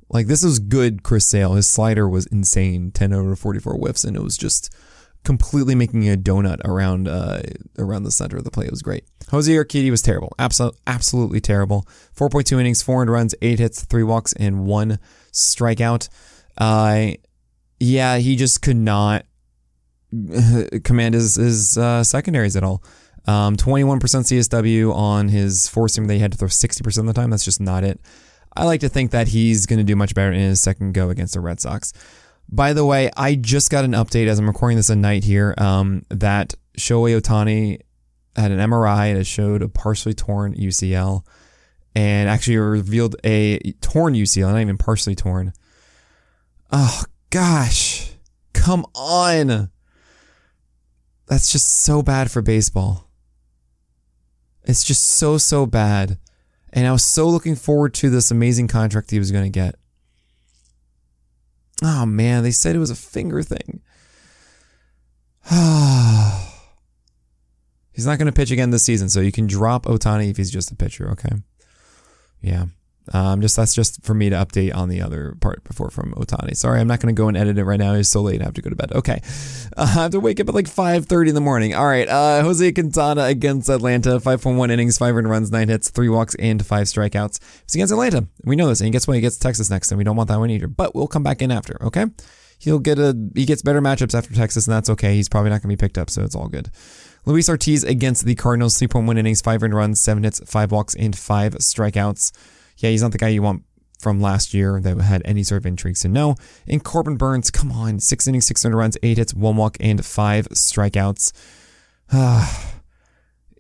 Like 0.08 0.26
this 0.26 0.42
was 0.42 0.58
good, 0.58 1.02
Chris 1.02 1.26
Sale. 1.26 1.54
His 1.54 1.68
slider 1.68 2.08
was 2.08 2.26
insane, 2.26 2.90
10 2.90 3.12
over 3.12 3.37
44 3.37 3.75
whiffs, 3.75 4.04
and 4.04 4.16
it 4.16 4.22
was 4.22 4.37
just 4.37 4.75
completely 5.22 5.75
making 5.75 6.08
a 6.08 6.16
donut 6.16 6.60
around 6.64 7.06
uh, 7.06 7.42
around 7.78 8.04
the 8.04 8.10
center 8.10 8.37
of 8.37 8.44
the 8.44 8.50
plate. 8.50 8.66
It 8.66 8.72
was 8.72 8.82
great. 8.82 9.04
Jose 9.30 9.52
Urquidy 9.52 9.90
was 9.90 10.02
terrible. 10.02 10.32
Absolutely, 10.38 10.80
absolutely 10.87 11.40
terrible. 11.40 11.87
4.2 12.16 12.58
innings, 12.58 12.82
400 12.82 13.12
runs, 13.12 13.34
8 13.40 13.58
hits, 13.58 13.84
3 13.84 14.02
walks, 14.02 14.32
and 14.32 14.64
1 14.66 14.99
strikeout. 15.32 16.08
Uh, 16.58 17.12
yeah, 17.78 18.16
he 18.18 18.34
just 18.34 18.62
could 18.62 18.76
not 18.76 19.25
command 20.85 21.14
his, 21.14 21.37
his 21.37 21.79
uh, 21.79 22.02
secondaries 22.05 22.57
at 22.57 22.64
all. 22.64 22.83
Um, 23.26 23.57
21% 23.57 24.00
CSW 24.00 24.95
on 24.95 25.29
his 25.29 25.69
seam 25.88 26.07
that 26.07 26.14
he 26.14 26.21
had 26.21 26.33
to 26.33 26.38
throw 26.38 26.49
60% 26.49 26.99
of 26.99 27.07
the 27.07 27.12
time. 27.12 27.31
That's 27.31 27.45
just 27.45 27.61
not 27.61 27.85
it. 27.85 28.00
I 28.57 28.64
like 28.64 28.81
to 28.81 28.88
think 28.88 29.12
that 29.12 29.29
he's 29.29 29.67
going 29.67 29.79
to 29.79 29.85
do 29.85 29.95
much 29.95 30.14
better 30.14 30.33
in 30.33 30.40
his 30.40 30.61
second 30.61 30.95
go 30.95 31.11
against 31.11 31.35
the 31.35 31.40
Red 31.40 31.61
Sox. 31.61 31.93
By 32.49 32.73
the 32.73 32.85
way, 32.85 33.11
I 33.17 33.37
just 33.37 33.71
got 33.71 33.85
an 33.85 33.93
update 33.93 34.26
as 34.26 34.38
I'm 34.38 34.47
recording 34.47 34.76
this 34.76 34.90
at 34.90 34.99
night 34.99 35.23
here 35.23 35.55
um, 35.59 36.05
that 36.09 36.55
Shohei 36.76 37.21
Ohtani 37.21 37.81
had 38.35 38.50
an 38.50 38.59
MRI 38.59 39.11
and 39.11 39.19
it 39.19 39.26
showed 39.26 39.62
a 39.62 39.69
partially 39.69 40.14
torn 40.14 40.55
UCL 40.55 41.25
and 41.95 42.29
actually 42.29 42.57
revealed 42.57 43.17
a 43.25 43.59
torn 43.81 44.14
UCL, 44.14 44.52
not 44.52 44.61
even 44.61 44.79
partially 44.79 45.14
torn. 45.14 45.52
Oh, 46.73 47.05
gosh. 47.31 48.12
Come 48.52 48.85
on. 48.95 49.71
That's 51.30 51.50
just 51.52 51.82
so 51.84 52.02
bad 52.02 52.28
for 52.28 52.42
baseball. 52.42 53.08
It's 54.64 54.82
just 54.82 55.04
so, 55.06 55.38
so 55.38 55.64
bad. 55.64 56.18
And 56.72 56.88
I 56.88 56.92
was 56.92 57.04
so 57.04 57.28
looking 57.28 57.54
forward 57.54 57.94
to 57.94 58.10
this 58.10 58.32
amazing 58.32 58.66
contract 58.66 59.12
he 59.12 59.20
was 59.20 59.30
going 59.30 59.44
to 59.44 59.50
get. 59.50 59.76
Oh 61.84 62.04
man, 62.04 62.42
they 62.42 62.50
said 62.50 62.75
it 62.75 62.80
was 62.80 62.90
a 62.90 62.96
finger 62.96 63.44
thing. 63.44 63.80
he's 67.92 68.06
not 68.06 68.18
going 68.18 68.26
to 68.26 68.32
pitch 68.32 68.50
again 68.50 68.70
this 68.70 68.82
season, 68.82 69.08
so 69.08 69.20
you 69.20 69.30
can 69.30 69.46
drop 69.46 69.84
Ohtani 69.84 70.30
if 70.30 70.37
he's 70.37 70.50
just 70.50 70.72
a 70.72 70.76
pitcher, 70.76 71.08
okay? 71.12 71.37
Yeah. 72.42 72.66
Um, 73.12 73.40
just 73.40 73.57
that's 73.57 73.75
just 73.75 74.05
for 74.05 74.14
me 74.14 74.31
to 74.31 74.37
update 74.37 74.75
on 74.75 74.88
the 74.88 75.02
other 75.02 75.37
part 75.40 75.64
before 75.64 75.90
from 75.90 76.12
Ohtani. 76.12 76.57
Sorry, 76.57 76.81
I'm 76.81 76.87
not 76.87 77.00
going 77.00 77.14
to 77.14 77.19
go 77.19 77.26
and 77.26 77.37
edit 77.37 77.59
it 77.59 77.64
right 77.64 77.79
now. 77.79 77.95
It's 77.95 78.09
so 78.09 78.23
late. 78.23 78.40
I 78.40 78.45
have 78.45 78.55
to 78.55 78.62
go 78.62 78.71
to 78.71 78.76
bed. 78.76 78.93
Okay, 78.93 79.21
uh, 79.76 79.83
I 79.83 79.87
have 79.87 80.12
to 80.12 80.21
wake 80.21 80.38
up 80.38 80.49
at 80.49 80.55
like 80.55 80.67
5:30 80.67 81.31
in 81.31 81.35
the 81.35 81.40
morning. 81.40 81.75
All 81.75 81.87
right, 81.87 82.09
uh, 82.09 82.43
Jose 82.43 82.73
Quintana 82.73 83.25
against 83.25 83.69
Atlanta, 83.69 84.21
5.1 84.21 84.71
innings, 84.71 84.99
five 84.99 85.17
earned 85.17 85.29
runs, 85.29 85.50
nine 85.50 85.69
hits, 85.69 85.90
three 85.90 86.09
walks, 86.09 86.37
and 86.37 86.64
five 86.64 86.87
strikeouts. 86.87 87.40
It's 87.62 87.75
against 87.75 87.93
Atlanta. 87.93 88.29
We 88.45 88.55
know 88.55 88.69
this, 88.69 88.81
and 88.81 88.93
guess 88.93 89.09
what? 89.09 89.14
He 89.14 89.21
gets 89.21 89.38
Texas 89.38 89.71
next, 89.71 89.90
and 89.90 89.99
we 89.99 90.05
don't 90.05 90.17
want 90.17 90.29
that 90.29 90.38
one 90.38 90.50
either. 90.50 90.69
But 90.69 90.95
we'll 90.95 91.09
come 91.09 91.25
back 91.25 91.43
in 91.43 91.50
after. 91.50 91.83
Okay, 91.83 92.07
he'll 92.61 92.79
get 92.79 93.00
a 93.00 93.17
he 93.35 93.45
gets 93.45 93.62
better 93.62 93.81
matchups 93.81 94.17
after 94.17 94.33
Texas, 94.33 94.69
and 94.69 94.75
that's 94.75 94.90
okay. 94.90 95.17
He's 95.17 95.29
probably 95.29 95.50
not 95.50 95.62
going 95.62 95.71
to 95.71 95.76
be 95.76 95.85
picked 95.85 95.99
up, 95.99 96.11
so 96.11 96.23
it's 96.23 96.37
all 96.37 96.49
good. 96.49 96.71
Luis 97.26 97.49
Ortiz 97.49 97.83
against 97.85 98.25
the 98.25 98.35
Cardinals, 98.35 98.79
3.1 98.81 99.19
innings, 99.19 99.43
five 99.43 99.62
earned 99.62 99.75
runs, 99.75 100.00
seven 100.00 100.23
hits, 100.25 100.40
five 100.47 100.73
walks, 100.73 100.95
and 100.95 101.17
five 101.19 101.55
strikeouts 101.57 102.33
yeah, 102.82 102.90
he's 102.90 103.02
not 103.02 103.12
the 103.12 103.18
guy 103.18 103.28
you 103.28 103.42
want 103.42 103.64
from 104.00 104.20
last 104.20 104.54
year 104.54 104.80
that 104.80 104.99
had 105.00 105.22
any 105.25 105.42
sort 105.42 105.62
of 105.62 105.66
intrigue. 105.66 105.96
So 105.96 106.08
no. 106.08 106.37
And 106.66 106.82
Corbin 106.82 107.16
Burnes, 107.16 107.50
come 107.50 107.70
on, 107.70 108.00
six 108.00 108.26
innings, 108.26 108.46
600 108.46 108.76
runs, 108.76 108.96
eight 109.02 109.18
hits, 109.18 109.34
one 109.34 109.56
walk, 109.56 109.76
and 109.78 110.04
five 110.04 110.49
strikeouts. 110.49 111.32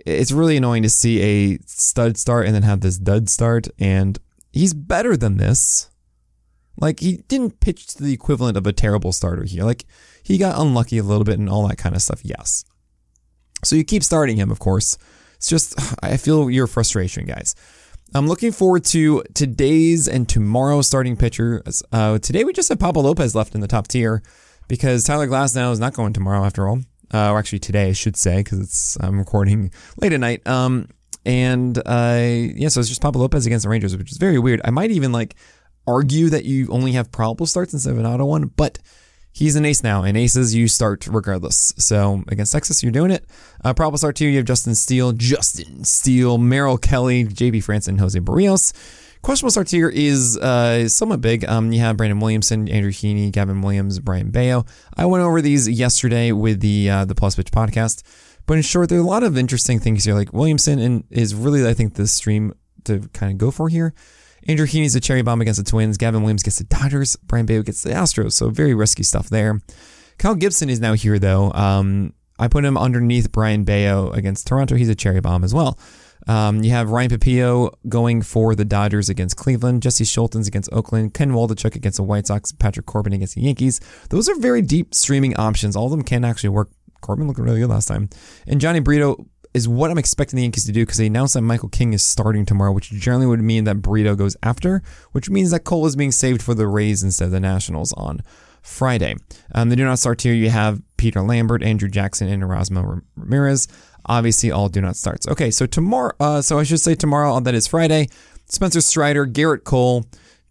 it's 0.06 0.32
really 0.32 0.56
annoying 0.56 0.82
to 0.82 0.90
see 0.90 1.20
a 1.20 1.58
stud 1.66 2.16
start 2.16 2.46
and 2.46 2.54
then 2.54 2.62
have 2.62 2.80
this 2.80 2.98
dud 2.98 3.28
start. 3.28 3.68
And 3.78 4.18
he's 4.50 4.74
better 4.74 5.16
than 5.16 5.36
this. 5.36 5.90
Like 6.78 7.00
he 7.00 7.18
didn't 7.28 7.60
pitch 7.60 7.86
to 7.88 8.02
the 8.02 8.14
equivalent 8.14 8.56
of 8.56 8.66
a 8.66 8.72
terrible 8.72 9.12
starter 9.12 9.44
here. 9.44 9.64
Like 9.64 9.84
he 10.22 10.38
got 10.38 10.58
unlucky 10.58 10.98
a 10.98 11.02
little 11.02 11.24
bit 11.24 11.38
and 11.38 11.48
all 11.48 11.68
that 11.68 11.76
kind 11.76 11.94
of 11.94 12.02
stuff. 12.02 12.20
Yes. 12.24 12.64
So 13.62 13.76
you 13.76 13.84
keep 13.84 14.02
starting 14.02 14.38
him, 14.38 14.50
of 14.50 14.58
course. 14.58 14.96
It's 15.36 15.48
just 15.48 15.74
I 16.02 16.16
feel 16.16 16.50
your 16.50 16.66
frustration, 16.66 17.26
guys. 17.26 17.54
I'm 18.12 18.26
looking 18.26 18.50
forward 18.50 18.84
to 18.86 19.22
today's 19.34 20.08
and 20.08 20.28
tomorrow's 20.28 20.88
starting 20.88 21.16
pitchers. 21.16 21.80
Uh, 21.92 22.18
today 22.18 22.42
we 22.42 22.52
just 22.52 22.68
have 22.68 22.80
Pablo 22.80 23.04
Lopez 23.04 23.36
left 23.36 23.54
in 23.54 23.60
the 23.60 23.68
top 23.68 23.86
tier 23.86 24.20
because 24.66 25.04
Tyler 25.04 25.28
Glasnow 25.28 25.70
is 25.70 25.78
not 25.78 25.94
going 25.94 26.12
tomorrow 26.12 26.44
after 26.44 26.68
all. 26.68 26.80
Uh, 27.14 27.30
or 27.30 27.38
actually 27.38 27.60
today, 27.60 27.88
I 27.88 27.92
should 27.92 28.16
say, 28.16 28.38
because 28.38 28.58
it's 28.58 28.96
I'm 29.00 29.16
recording 29.16 29.70
late 29.96 30.12
at 30.12 30.18
night. 30.18 30.44
Um, 30.44 30.88
and 31.24 31.78
uh, 31.78 32.18
yeah, 32.20 32.68
so 32.68 32.80
it's 32.80 32.88
just 32.88 33.00
Pablo 33.00 33.22
Lopez 33.22 33.46
against 33.46 33.62
the 33.62 33.68
Rangers, 33.68 33.96
which 33.96 34.10
is 34.10 34.18
very 34.18 34.40
weird. 34.40 34.60
I 34.64 34.70
might 34.70 34.90
even 34.90 35.12
like 35.12 35.36
argue 35.86 36.30
that 36.30 36.44
you 36.44 36.66
only 36.68 36.92
have 36.92 37.12
probable 37.12 37.46
starts 37.46 37.72
instead 37.72 37.92
of 37.92 37.98
an 37.98 38.06
auto 38.06 38.24
one, 38.24 38.46
but 38.56 38.80
he's 39.32 39.56
an 39.56 39.64
ace 39.64 39.82
now, 39.82 40.02
and 40.02 40.16
aces 40.16 40.54
you 40.54 40.68
start 40.68 41.06
regardless. 41.06 41.72
So 41.78 42.22
against 42.28 42.52
Texas, 42.52 42.82
you're 42.82 42.92
doing 42.92 43.10
it. 43.10 43.24
Uh, 43.64 43.74
probable 43.74 43.98
start 43.98 44.16
two, 44.16 44.26
you 44.26 44.38
have 44.38 44.46
Justin 44.46 44.74
Steele, 44.74 45.12
Justin 45.12 45.84
Steele, 45.84 46.38
Merrill 46.38 46.78
Kelly, 46.78 47.24
JP 47.24 47.64
France, 47.64 47.88
and 47.88 48.00
Jose 48.00 48.18
Berrios. 48.18 48.72
Questionable 49.22 49.50
start 49.50 49.70
here 49.70 49.90
is 49.90 50.38
uh, 50.38 50.88
somewhat 50.88 51.20
big. 51.20 51.44
Um, 51.44 51.72
you 51.72 51.80
have 51.80 51.98
Brandon 51.98 52.20
Williamson, 52.20 52.70
Andrew 52.70 52.90
Heaney, 52.90 53.30
Gavin 53.30 53.60
Williams, 53.60 53.98
Brayan 53.98 54.30
Bello. 54.30 54.64
I 54.96 55.04
went 55.04 55.22
over 55.22 55.42
these 55.42 55.68
yesterday 55.68 56.32
with 56.32 56.60
the 56.60 56.88
uh, 56.88 57.04
the 57.04 57.14
Plus 57.14 57.36
Pitch 57.36 57.50
podcast, 57.50 58.02
but 58.46 58.56
in 58.56 58.62
short, 58.62 58.88
there 58.88 58.98
are 58.98 59.02
a 59.02 59.06
lot 59.06 59.22
of 59.22 59.36
interesting 59.36 59.78
things 59.78 60.04
here. 60.04 60.14
Like 60.14 60.32
Williamson 60.32 60.78
and 60.78 61.04
is 61.10 61.34
really, 61.34 61.68
I 61.68 61.74
think, 61.74 61.94
the 61.94 62.08
stream 62.08 62.54
to 62.84 63.00
kind 63.12 63.32
of 63.32 63.38
go 63.38 63.50
for 63.50 63.68
here. 63.68 63.92
Andrew 64.46 64.66
Heaney's 64.66 64.94
a 64.94 65.00
cherry 65.00 65.22
bomb 65.22 65.40
against 65.40 65.62
the 65.62 65.68
Twins. 65.68 65.96
Gavin 65.96 66.22
Williams 66.22 66.42
gets 66.42 66.58
the 66.58 66.64
Dodgers. 66.64 67.16
Brayan 67.16 67.46
Bello 67.46 67.62
gets 67.62 67.82
the 67.82 67.90
Astros. 67.90 68.32
So 68.32 68.50
very 68.50 68.74
risky 68.74 69.02
stuff 69.02 69.28
there. 69.28 69.60
Kyle 70.18 70.34
Gibson 70.34 70.68
is 70.70 70.80
now 70.80 70.94
here 70.94 71.18
though. 71.18 71.52
Um, 71.52 72.14
I 72.38 72.48
put 72.48 72.64
him 72.64 72.76
underneath 72.76 73.32
Brayan 73.32 73.64
Bello 73.64 74.10
against 74.12 74.46
Toronto. 74.46 74.74
He's 74.74 74.88
a 74.88 74.94
cherry 74.94 75.20
bomb 75.20 75.44
as 75.44 75.54
well. 75.54 75.78
Um, 76.28 76.62
you 76.62 76.70
have 76.70 76.90
Ryan 76.90 77.10
Pepiot 77.10 77.74
going 77.88 78.22
for 78.22 78.54
the 78.54 78.64
Dodgers 78.64 79.08
against 79.08 79.36
Cleveland, 79.36 79.82
Jesse 79.82 80.04
Scholtens 80.04 80.46
against 80.46 80.70
Oakland, 80.72 81.14
Ken 81.14 81.32
Waldichuk 81.32 81.74
against 81.74 81.96
the 81.96 82.02
White 82.02 82.26
Sox, 82.26 82.52
Patrick 82.52 82.86
Corbin 82.86 83.12
against 83.12 83.34
the 83.34 83.40
Yankees. 83.40 83.80
Those 84.10 84.28
are 84.28 84.34
very 84.36 84.62
deep 84.62 84.94
streaming 84.94 85.34
options. 85.36 85.76
All 85.76 85.86
of 85.86 85.90
them 85.90 86.02
can 86.02 86.24
actually 86.24 86.50
work. 86.50 86.70
Corbin 87.00 87.26
looked 87.26 87.40
really 87.40 87.60
good 87.60 87.70
last 87.70 87.88
time. 87.88 88.10
And 88.46 88.60
Jhony 88.60 88.84
Brito 88.84 89.26
is 89.52 89.68
what 89.68 89.90
I'm 89.90 89.98
expecting 89.98 90.36
the 90.36 90.42
Yankees 90.42 90.64
to 90.66 90.72
do 90.72 90.82
because 90.82 90.98
they 90.98 91.06
announced 91.06 91.34
that 91.34 91.42
Michael 91.42 91.68
King 91.68 91.92
is 91.92 92.04
starting 92.04 92.46
tomorrow, 92.46 92.72
which 92.72 92.90
generally 92.90 93.26
would 93.26 93.40
mean 93.40 93.64
that 93.64 93.82
Brito 93.82 94.14
goes 94.14 94.36
after, 94.42 94.82
which 95.12 95.28
means 95.28 95.50
that 95.50 95.64
Cole 95.64 95.86
is 95.86 95.96
being 95.96 96.12
saved 96.12 96.42
for 96.42 96.54
the 96.54 96.68
Rays 96.68 97.02
instead 97.02 97.26
of 97.26 97.30
the 97.32 97.40
Nationals 97.40 97.92
on 97.94 98.20
Friday. 98.62 99.16
Um, 99.54 99.68
they 99.68 99.76
do 99.76 99.84
not 99.84 99.98
start 99.98 100.22
here. 100.22 100.34
You 100.34 100.50
have 100.50 100.82
Peter 100.96 101.20
Lambert, 101.20 101.64
Andre 101.64 101.88
Jackson, 101.88 102.28
and 102.28 102.42
Erasmo 102.42 103.02
Ramirez. 103.16 103.66
Obviously, 104.06 104.50
all 104.50 104.68
do 104.68 104.80
not 104.80 104.96
starts. 104.96 105.26
Okay, 105.28 105.50
so 105.50 105.66
tomorrow, 105.66 106.12
uh, 106.20 106.42
so 106.42 106.58
I 106.58 106.62
should 106.62 106.80
say 106.80 106.94
tomorrow, 106.94 107.40
that 107.40 107.54
is 107.54 107.66
Friday. 107.66 108.08
Spencer 108.46 108.80
Strider, 108.80 109.26
Gerrit 109.26 109.64
Cole, 109.64 110.04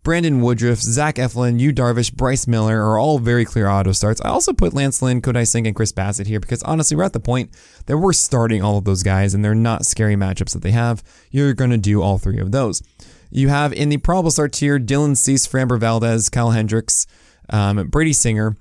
Brandon 0.03 0.39
Woodruff, 0.39 0.79
Zach 0.79 1.15
Eflin, 1.15 1.59
Yu 1.59 1.73
Darvish, 1.73 2.13
Bryce 2.13 2.47
Miller 2.47 2.81
are 2.81 2.97
all 2.97 3.19
very 3.19 3.43
clear 3.43 3.67
auto 3.67 3.91
starts. 3.91 4.21
I 4.21 4.29
also 4.29 4.53
put 4.53 4.73
Lance 4.73 5.01
Lynn, 5.01 5.21
Kodai 5.21 5.45
Senga, 5.45 5.67
and 5.67 5.75
Chris 5.75 5.91
Bassitt 5.91 6.27
here 6.27 6.39
because 6.39 6.63
honestly, 6.63 6.95
we're 6.95 7.03
at 7.03 7.13
the 7.13 7.19
point 7.19 7.51
that 7.87 7.97
we're 7.97 8.13
starting 8.13 8.63
all 8.63 8.77
of 8.77 8.85
those 8.85 9.03
guys 9.03 9.33
and 9.33 9.43
they're 9.43 9.53
not 9.53 9.85
scary 9.85 10.15
matchups 10.15 10.53
that 10.53 10.61
they 10.61 10.71
have. 10.71 11.03
You're 11.31 11.53
going 11.53 11.71
to 11.71 11.77
do 11.77 12.01
all 12.01 12.17
three 12.17 12.39
of 12.39 12.51
those. 12.51 12.81
You 13.29 13.49
have 13.49 13.73
in 13.73 13.89
the 13.89 13.97
probable 13.97 14.31
start 14.31 14.53
tier 14.53 14.79
Dylan 14.79 15.17
Cease, 15.17 15.45
Framber 15.45 15.79
Valdez, 15.79 16.29
Kyle 16.29 16.51
Hendricks, 16.51 17.05
um, 17.49 17.87
Brady 17.87 18.13
Singer, 18.13 18.55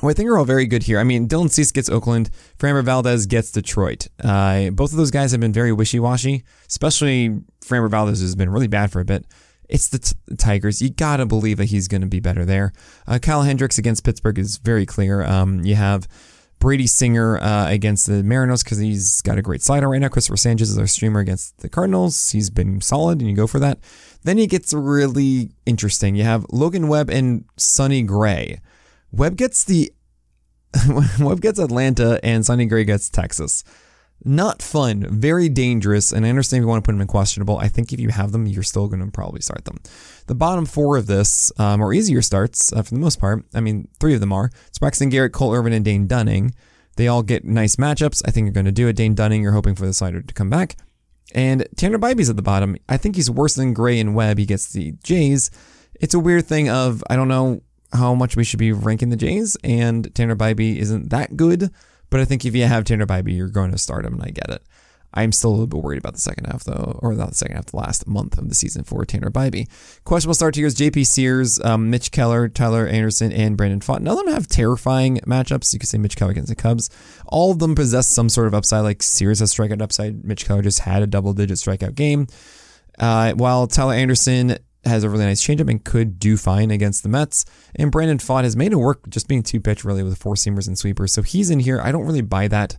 who 0.00 0.08
I 0.08 0.14
think 0.14 0.28
are 0.28 0.38
all 0.38 0.44
very 0.44 0.66
good 0.66 0.84
here. 0.84 0.98
I 0.98 1.04
mean, 1.04 1.28
Dylan 1.28 1.50
Cease 1.50 1.70
gets 1.70 1.88
Oakland, 1.88 2.30
Framber 2.58 2.82
Valdez 2.82 3.26
gets 3.26 3.50
Detroit. 3.50 4.08
Uh, 4.22 4.70
both 4.70 4.90
of 4.90 4.96
those 4.96 5.10
guys 5.10 5.32
have 5.32 5.40
been 5.40 5.52
very 5.52 5.72
wishy 5.72 6.00
washy, 6.00 6.44
especially 6.66 7.40
Framber 7.60 7.90
Valdez 7.90 8.20
has 8.20 8.34
been 8.34 8.50
really 8.50 8.68
bad 8.68 8.90
for 8.90 9.00
a 9.00 9.04
bit. 9.04 9.26
It's 9.68 9.88
the, 9.88 9.98
t- 9.98 10.16
Tigers. 10.36 10.80
You 10.80 10.90
gotta 10.90 11.26
believe 11.26 11.58
that 11.58 11.66
he's 11.66 11.88
gonna 11.88 12.06
be 12.06 12.20
better 12.20 12.44
there. 12.44 12.72
Uh, 13.06 13.18
Kyle 13.20 13.42
Hendricks 13.42 13.78
against 13.78 14.04
Pittsburgh 14.04 14.38
is 14.38 14.58
very 14.58 14.86
clear. 14.86 15.22
Um, 15.22 15.64
you 15.64 15.74
have 15.74 16.06
Brady 16.58 16.86
Singer 16.86 17.38
uh, 17.38 17.68
against 17.70 18.06
the 18.06 18.22
Mariners 18.22 18.62
because 18.62 18.78
he's 18.78 19.20
got 19.22 19.38
a 19.38 19.42
great 19.42 19.62
slider 19.62 19.88
right 19.88 20.00
now. 20.00 20.08
Christopher 20.08 20.36
Sanchez 20.36 20.70
is 20.70 20.78
our 20.78 20.86
streamer 20.86 21.20
against 21.20 21.58
the 21.58 21.68
Cardinals. 21.68 22.30
He's 22.30 22.50
been 22.50 22.80
solid, 22.80 23.20
and 23.20 23.28
you 23.28 23.36
go 23.36 23.46
for 23.46 23.58
that. 23.58 23.78
Then 24.24 24.38
it 24.38 24.50
gets 24.50 24.72
really 24.72 25.50
interesting. 25.66 26.16
You 26.16 26.24
have 26.24 26.46
Logan 26.50 26.88
Webb 26.88 27.10
and 27.10 27.44
Sonny 27.56 28.02
Gray. 28.02 28.60
Webb 29.12 29.36
gets 29.36 29.64
the 29.64 29.92
Webb 31.20 31.40
gets 31.40 31.58
Atlanta, 31.58 32.18
and 32.22 32.44
Sonny 32.44 32.66
Gray 32.66 32.84
gets 32.84 33.08
Texas. 33.08 33.62
Not 34.24 34.60
fun, 34.60 35.06
very 35.08 35.48
dangerous, 35.48 36.12
and 36.12 36.26
I 36.26 36.30
understand 36.30 36.60
if 36.60 36.64
you 36.64 36.68
want 36.68 36.82
to 36.82 36.88
put 36.88 36.92
them 36.92 37.00
in 37.00 37.06
questionable. 37.06 37.58
I 37.58 37.68
think 37.68 37.92
if 37.92 38.00
you 38.00 38.08
have 38.08 38.32
them, 38.32 38.46
you're 38.46 38.64
still 38.64 38.88
going 38.88 39.04
to 39.04 39.12
probably 39.12 39.40
start 39.40 39.64
them. 39.64 39.78
The 40.26 40.34
bottom 40.34 40.66
four 40.66 40.96
of 40.96 41.06
this 41.06 41.52
um, 41.58 41.80
are 41.80 41.92
easier 41.92 42.22
starts 42.22 42.72
uh, 42.72 42.82
for 42.82 42.94
the 42.94 43.00
most 43.00 43.20
part. 43.20 43.44
I 43.54 43.60
mean, 43.60 43.88
three 44.00 44.14
of 44.14 44.20
them 44.20 44.32
are. 44.32 44.50
It's 44.66 44.78
Braxton 44.78 45.10
Garrett, 45.10 45.32
Cole 45.32 45.54
Irvin, 45.54 45.72
and 45.72 45.84
Dane 45.84 46.06
Dunning. 46.06 46.54
They 46.96 47.08
all 47.08 47.22
get 47.22 47.44
nice 47.44 47.76
matchups. 47.76 48.22
I 48.26 48.30
think 48.30 48.46
you're 48.46 48.52
going 48.52 48.66
to 48.66 48.72
do 48.72 48.88
it. 48.88 48.96
Dane 48.96 49.14
Dunning, 49.14 49.42
you're 49.42 49.52
hoping 49.52 49.74
for 49.74 49.86
the 49.86 49.94
slider 49.94 50.22
to 50.22 50.34
come 50.34 50.50
back. 50.50 50.76
And 51.34 51.68
Tanner 51.76 51.98
Bibee's 51.98 52.30
at 52.30 52.36
the 52.36 52.42
bottom. 52.42 52.76
I 52.88 52.96
think 52.96 53.16
he's 53.16 53.30
worse 53.30 53.54
than 53.54 53.74
Gray 53.74 54.00
and 54.00 54.14
Webb. 54.14 54.38
He 54.38 54.46
gets 54.46 54.72
the 54.72 54.92
Jays. 55.04 55.50
It's 56.00 56.14
a 56.14 56.18
weird 56.18 56.46
thing 56.46 56.68
of, 56.68 57.04
I 57.10 57.16
don't 57.16 57.28
know 57.28 57.60
how 57.92 58.14
much 58.14 58.36
we 58.36 58.44
should 58.44 58.58
be 58.58 58.72
ranking 58.72 59.10
the 59.10 59.16
Jays, 59.16 59.56
and 59.62 60.12
Tanner 60.14 60.36
Bibee 60.36 60.76
isn't 60.76 61.10
that 61.10 61.36
good. 61.36 61.70
But 62.10 62.20
I 62.20 62.24
think 62.24 62.44
if 62.44 62.54
you 62.54 62.64
have 62.64 62.84
Tanner 62.84 63.06
Bibee, 63.06 63.36
you're 63.36 63.48
going 63.48 63.72
to 63.72 63.78
start 63.78 64.04
him, 64.04 64.14
and 64.14 64.22
I 64.22 64.30
get 64.30 64.50
it. 64.50 64.62
I'm 65.16 65.32
still 65.32 65.50
a 65.50 65.52
little 65.52 65.66
bit 65.66 65.82
worried 65.82 65.98
about 65.98 66.12
the 66.12 66.20
second 66.20 66.46
half, 66.46 66.64
though, 66.64 66.98
or 67.02 67.14
not 67.14 67.30
the 67.30 67.34
second 67.34 67.56
half, 67.56 67.66
the 67.66 67.78
last 67.78 68.06
month 68.06 68.36
of 68.36 68.50
the 68.50 68.54
season 68.54 68.84
for 68.84 69.02
Tanner 69.06 69.30
Bibee. 69.30 69.66
Questionable 70.04 70.34
start 70.34 70.56
here 70.56 70.66
is 70.66 70.74
JP 70.74 71.06
Sears, 71.06 71.58
um, 71.60 71.88
Mitch 71.88 72.10
Keller, 72.10 72.48
Tyler 72.48 72.86
Anderson, 72.86 73.32
and 73.32 73.56
Brandon 73.56 73.80
Pfaadt. 73.80 74.00
None 74.00 74.18
of 74.18 74.24
them 74.24 74.34
have 74.34 74.46
terrifying 74.46 75.16
matchups. 75.26 75.72
You 75.72 75.78
could 75.78 75.88
say 75.88 75.96
Mitch 75.96 76.16
Keller 76.16 76.32
against 76.32 76.50
the 76.50 76.54
Cubs. 76.54 76.90
All 77.26 77.50
of 77.50 77.60
them 77.60 77.74
possess 77.74 78.08
some 78.08 78.28
sort 78.28 78.46
of 78.46 78.54
upside, 78.54 78.82
like 78.82 79.02
Sears 79.02 79.40
has 79.40 79.54
strikeout 79.54 79.80
upside. 79.80 80.22
Mitch 80.22 80.44
Keller 80.44 80.62
just 80.62 80.80
had 80.80 81.02
a 81.02 81.06
double 81.06 81.32
digit 81.32 81.56
strikeout 81.56 81.94
game. 81.94 82.26
Uh, 82.98 83.32
while 83.32 83.66
Tyler 83.66 83.94
Anderson 83.94 84.58
has 84.86 85.04
a 85.04 85.10
really 85.10 85.24
nice 85.24 85.44
changeup 85.44 85.70
and 85.70 85.84
could 85.84 86.18
do 86.18 86.36
fine 86.36 86.70
against 86.70 87.02
the 87.02 87.08
Mets. 87.08 87.44
And 87.74 87.90
Brandon 87.90 88.18
Pfaadt 88.18 88.44
has 88.44 88.56
made 88.56 88.72
it 88.72 88.76
work 88.76 89.08
just 89.08 89.28
being 89.28 89.42
two 89.42 89.60
pitch 89.60 89.84
really 89.84 90.02
with 90.02 90.18
four 90.18 90.34
seamers 90.34 90.66
and 90.66 90.78
sweepers. 90.78 91.12
So 91.12 91.22
he's 91.22 91.50
in 91.50 91.60
here. 91.60 91.80
I 91.80 91.92
don't 91.92 92.06
really 92.06 92.22
buy 92.22 92.48
that. 92.48 92.76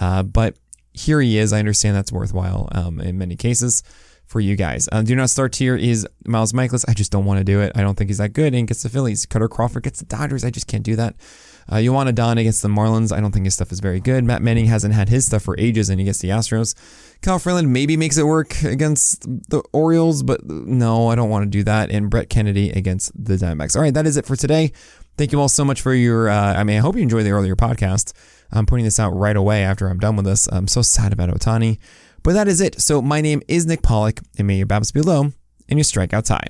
Uh, 0.00 0.22
but 0.22 0.56
here 0.92 1.20
he 1.20 1.38
is. 1.38 1.52
I 1.52 1.58
understand 1.58 1.96
that's 1.96 2.12
worthwhile 2.12 2.68
um, 2.72 3.00
in 3.00 3.18
many 3.18 3.36
cases 3.36 3.82
for 4.26 4.40
you 4.40 4.56
guys. 4.56 4.88
Uh, 4.90 5.02
do 5.02 5.14
not 5.14 5.30
start 5.30 5.52
tier 5.52 5.76
is 5.76 6.06
Miles 6.26 6.52
Mikolas. 6.52 6.84
I 6.88 6.94
just 6.94 7.12
don't 7.12 7.26
want 7.26 7.38
to 7.38 7.44
do 7.44 7.60
it. 7.60 7.72
I 7.74 7.82
don't 7.82 7.96
think 7.96 8.08
he's 8.08 8.18
that 8.18 8.32
good. 8.32 8.54
And 8.54 8.66
gets 8.66 8.82
the 8.82 8.88
Phillies. 8.88 9.26
Kutter 9.26 9.48
Crawford 9.48 9.82
gets 9.82 9.98
the 9.98 10.06
Dodgers. 10.06 10.44
I 10.44 10.50
just 10.50 10.66
can't 10.66 10.82
do 10.82 10.96
that. 10.96 11.14
Uh, 11.68 11.80
Joan 11.80 12.08
Adon 12.08 12.38
against 12.38 12.62
the 12.62 12.68
Marlins. 12.68 13.14
I 13.14 13.20
don't 13.20 13.32
think 13.32 13.44
his 13.44 13.54
stuff 13.54 13.72
is 13.72 13.80
very 13.80 14.00
good. 14.00 14.24
Matt 14.24 14.42
Manning 14.42 14.66
hasn't 14.66 14.94
had 14.94 15.08
his 15.08 15.26
stuff 15.26 15.42
for 15.42 15.58
ages, 15.58 15.88
and 15.88 16.00
he 16.00 16.04
gets 16.04 16.18
the 16.18 16.30
Astros. 16.30 16.74
Kyle 17.22 17.38
Freeland 17.38 17.72
maybe 17.72 17.96
makes 17.96 18.18
it 18.18 18.26
work 18.26 18.62
against 18.62 19.22
the 19.48 19.62
Orioles, 19.72 20.22
but 20.22 20.44
no, 20.44 21.08
I 21.08 21.14
don't 21.14 21.30
want 21.30 21.44
to 21.44 21.48
do 21.50 21.62
that. 21.64 21.90
And 21.90 22.10
Brett 22.10 22.28
Kennedy 22.28 22.70
against 22.70 23.12
the 23.14 23.34
Diamondbacks. 23.34 23.76
All 23.76 23.82
right, 23.82 23.94
that 23.94 24.06
is 24.06 24.16
it 24.16 24.26
for 24.26 24.34
today. 24.34 24.72
Thank 25.16 25.30
you 25.30 25.40
all 25.40 25.48
so 25.48 25.64
much 25.64 25.80
for 25.80 25.94
your. 25.94 26.28
Uh, 26.28 26.54
I 26.54 26.64
mean, 26.64 26.76
I 26.76 26.80
hope 26.80 26.96
you 26.96 27.02
enjoyed 27.02 27.24
the 27.24 27.30
earlier 27.30 27.54
podcast. 27.54 28.12
I'm 28.50 28.66
putting 28.66 28.84
this 28.84 28.98
out 28.98 29.10
right 29.10 29.36
away 29.36 29.62
after 29.62 29.88
I'm 29.88 29.98
done 29.98 30.16
with 30.16 30.24
this. 30.24 30.48
I'm 30.50 30.66
so 30.66 30.82
sad 30.82 31.12
about 31.12 31.30
Ohtani. 31.30 31.78
But 32.22 32.34
that 32.34 32.48
is 32.48 32.60
it. 32.60 32.80
So 32.80 33.00
my 33.00 33.20
name 33.20 33.42
is 33.48 33.66
Nick 33.66 33.82
Pollack, 33.82 34.20
and 34.38 34.46
may 34.46 34.56
your 34.56 34.66
BABIPs 34.66 34.92
be 34.92 35.00
low 35.00 35.32
and 35.68 35.78
your 35.78 35.84
strikeouts 35.84 36.28
high. 36.28 36.48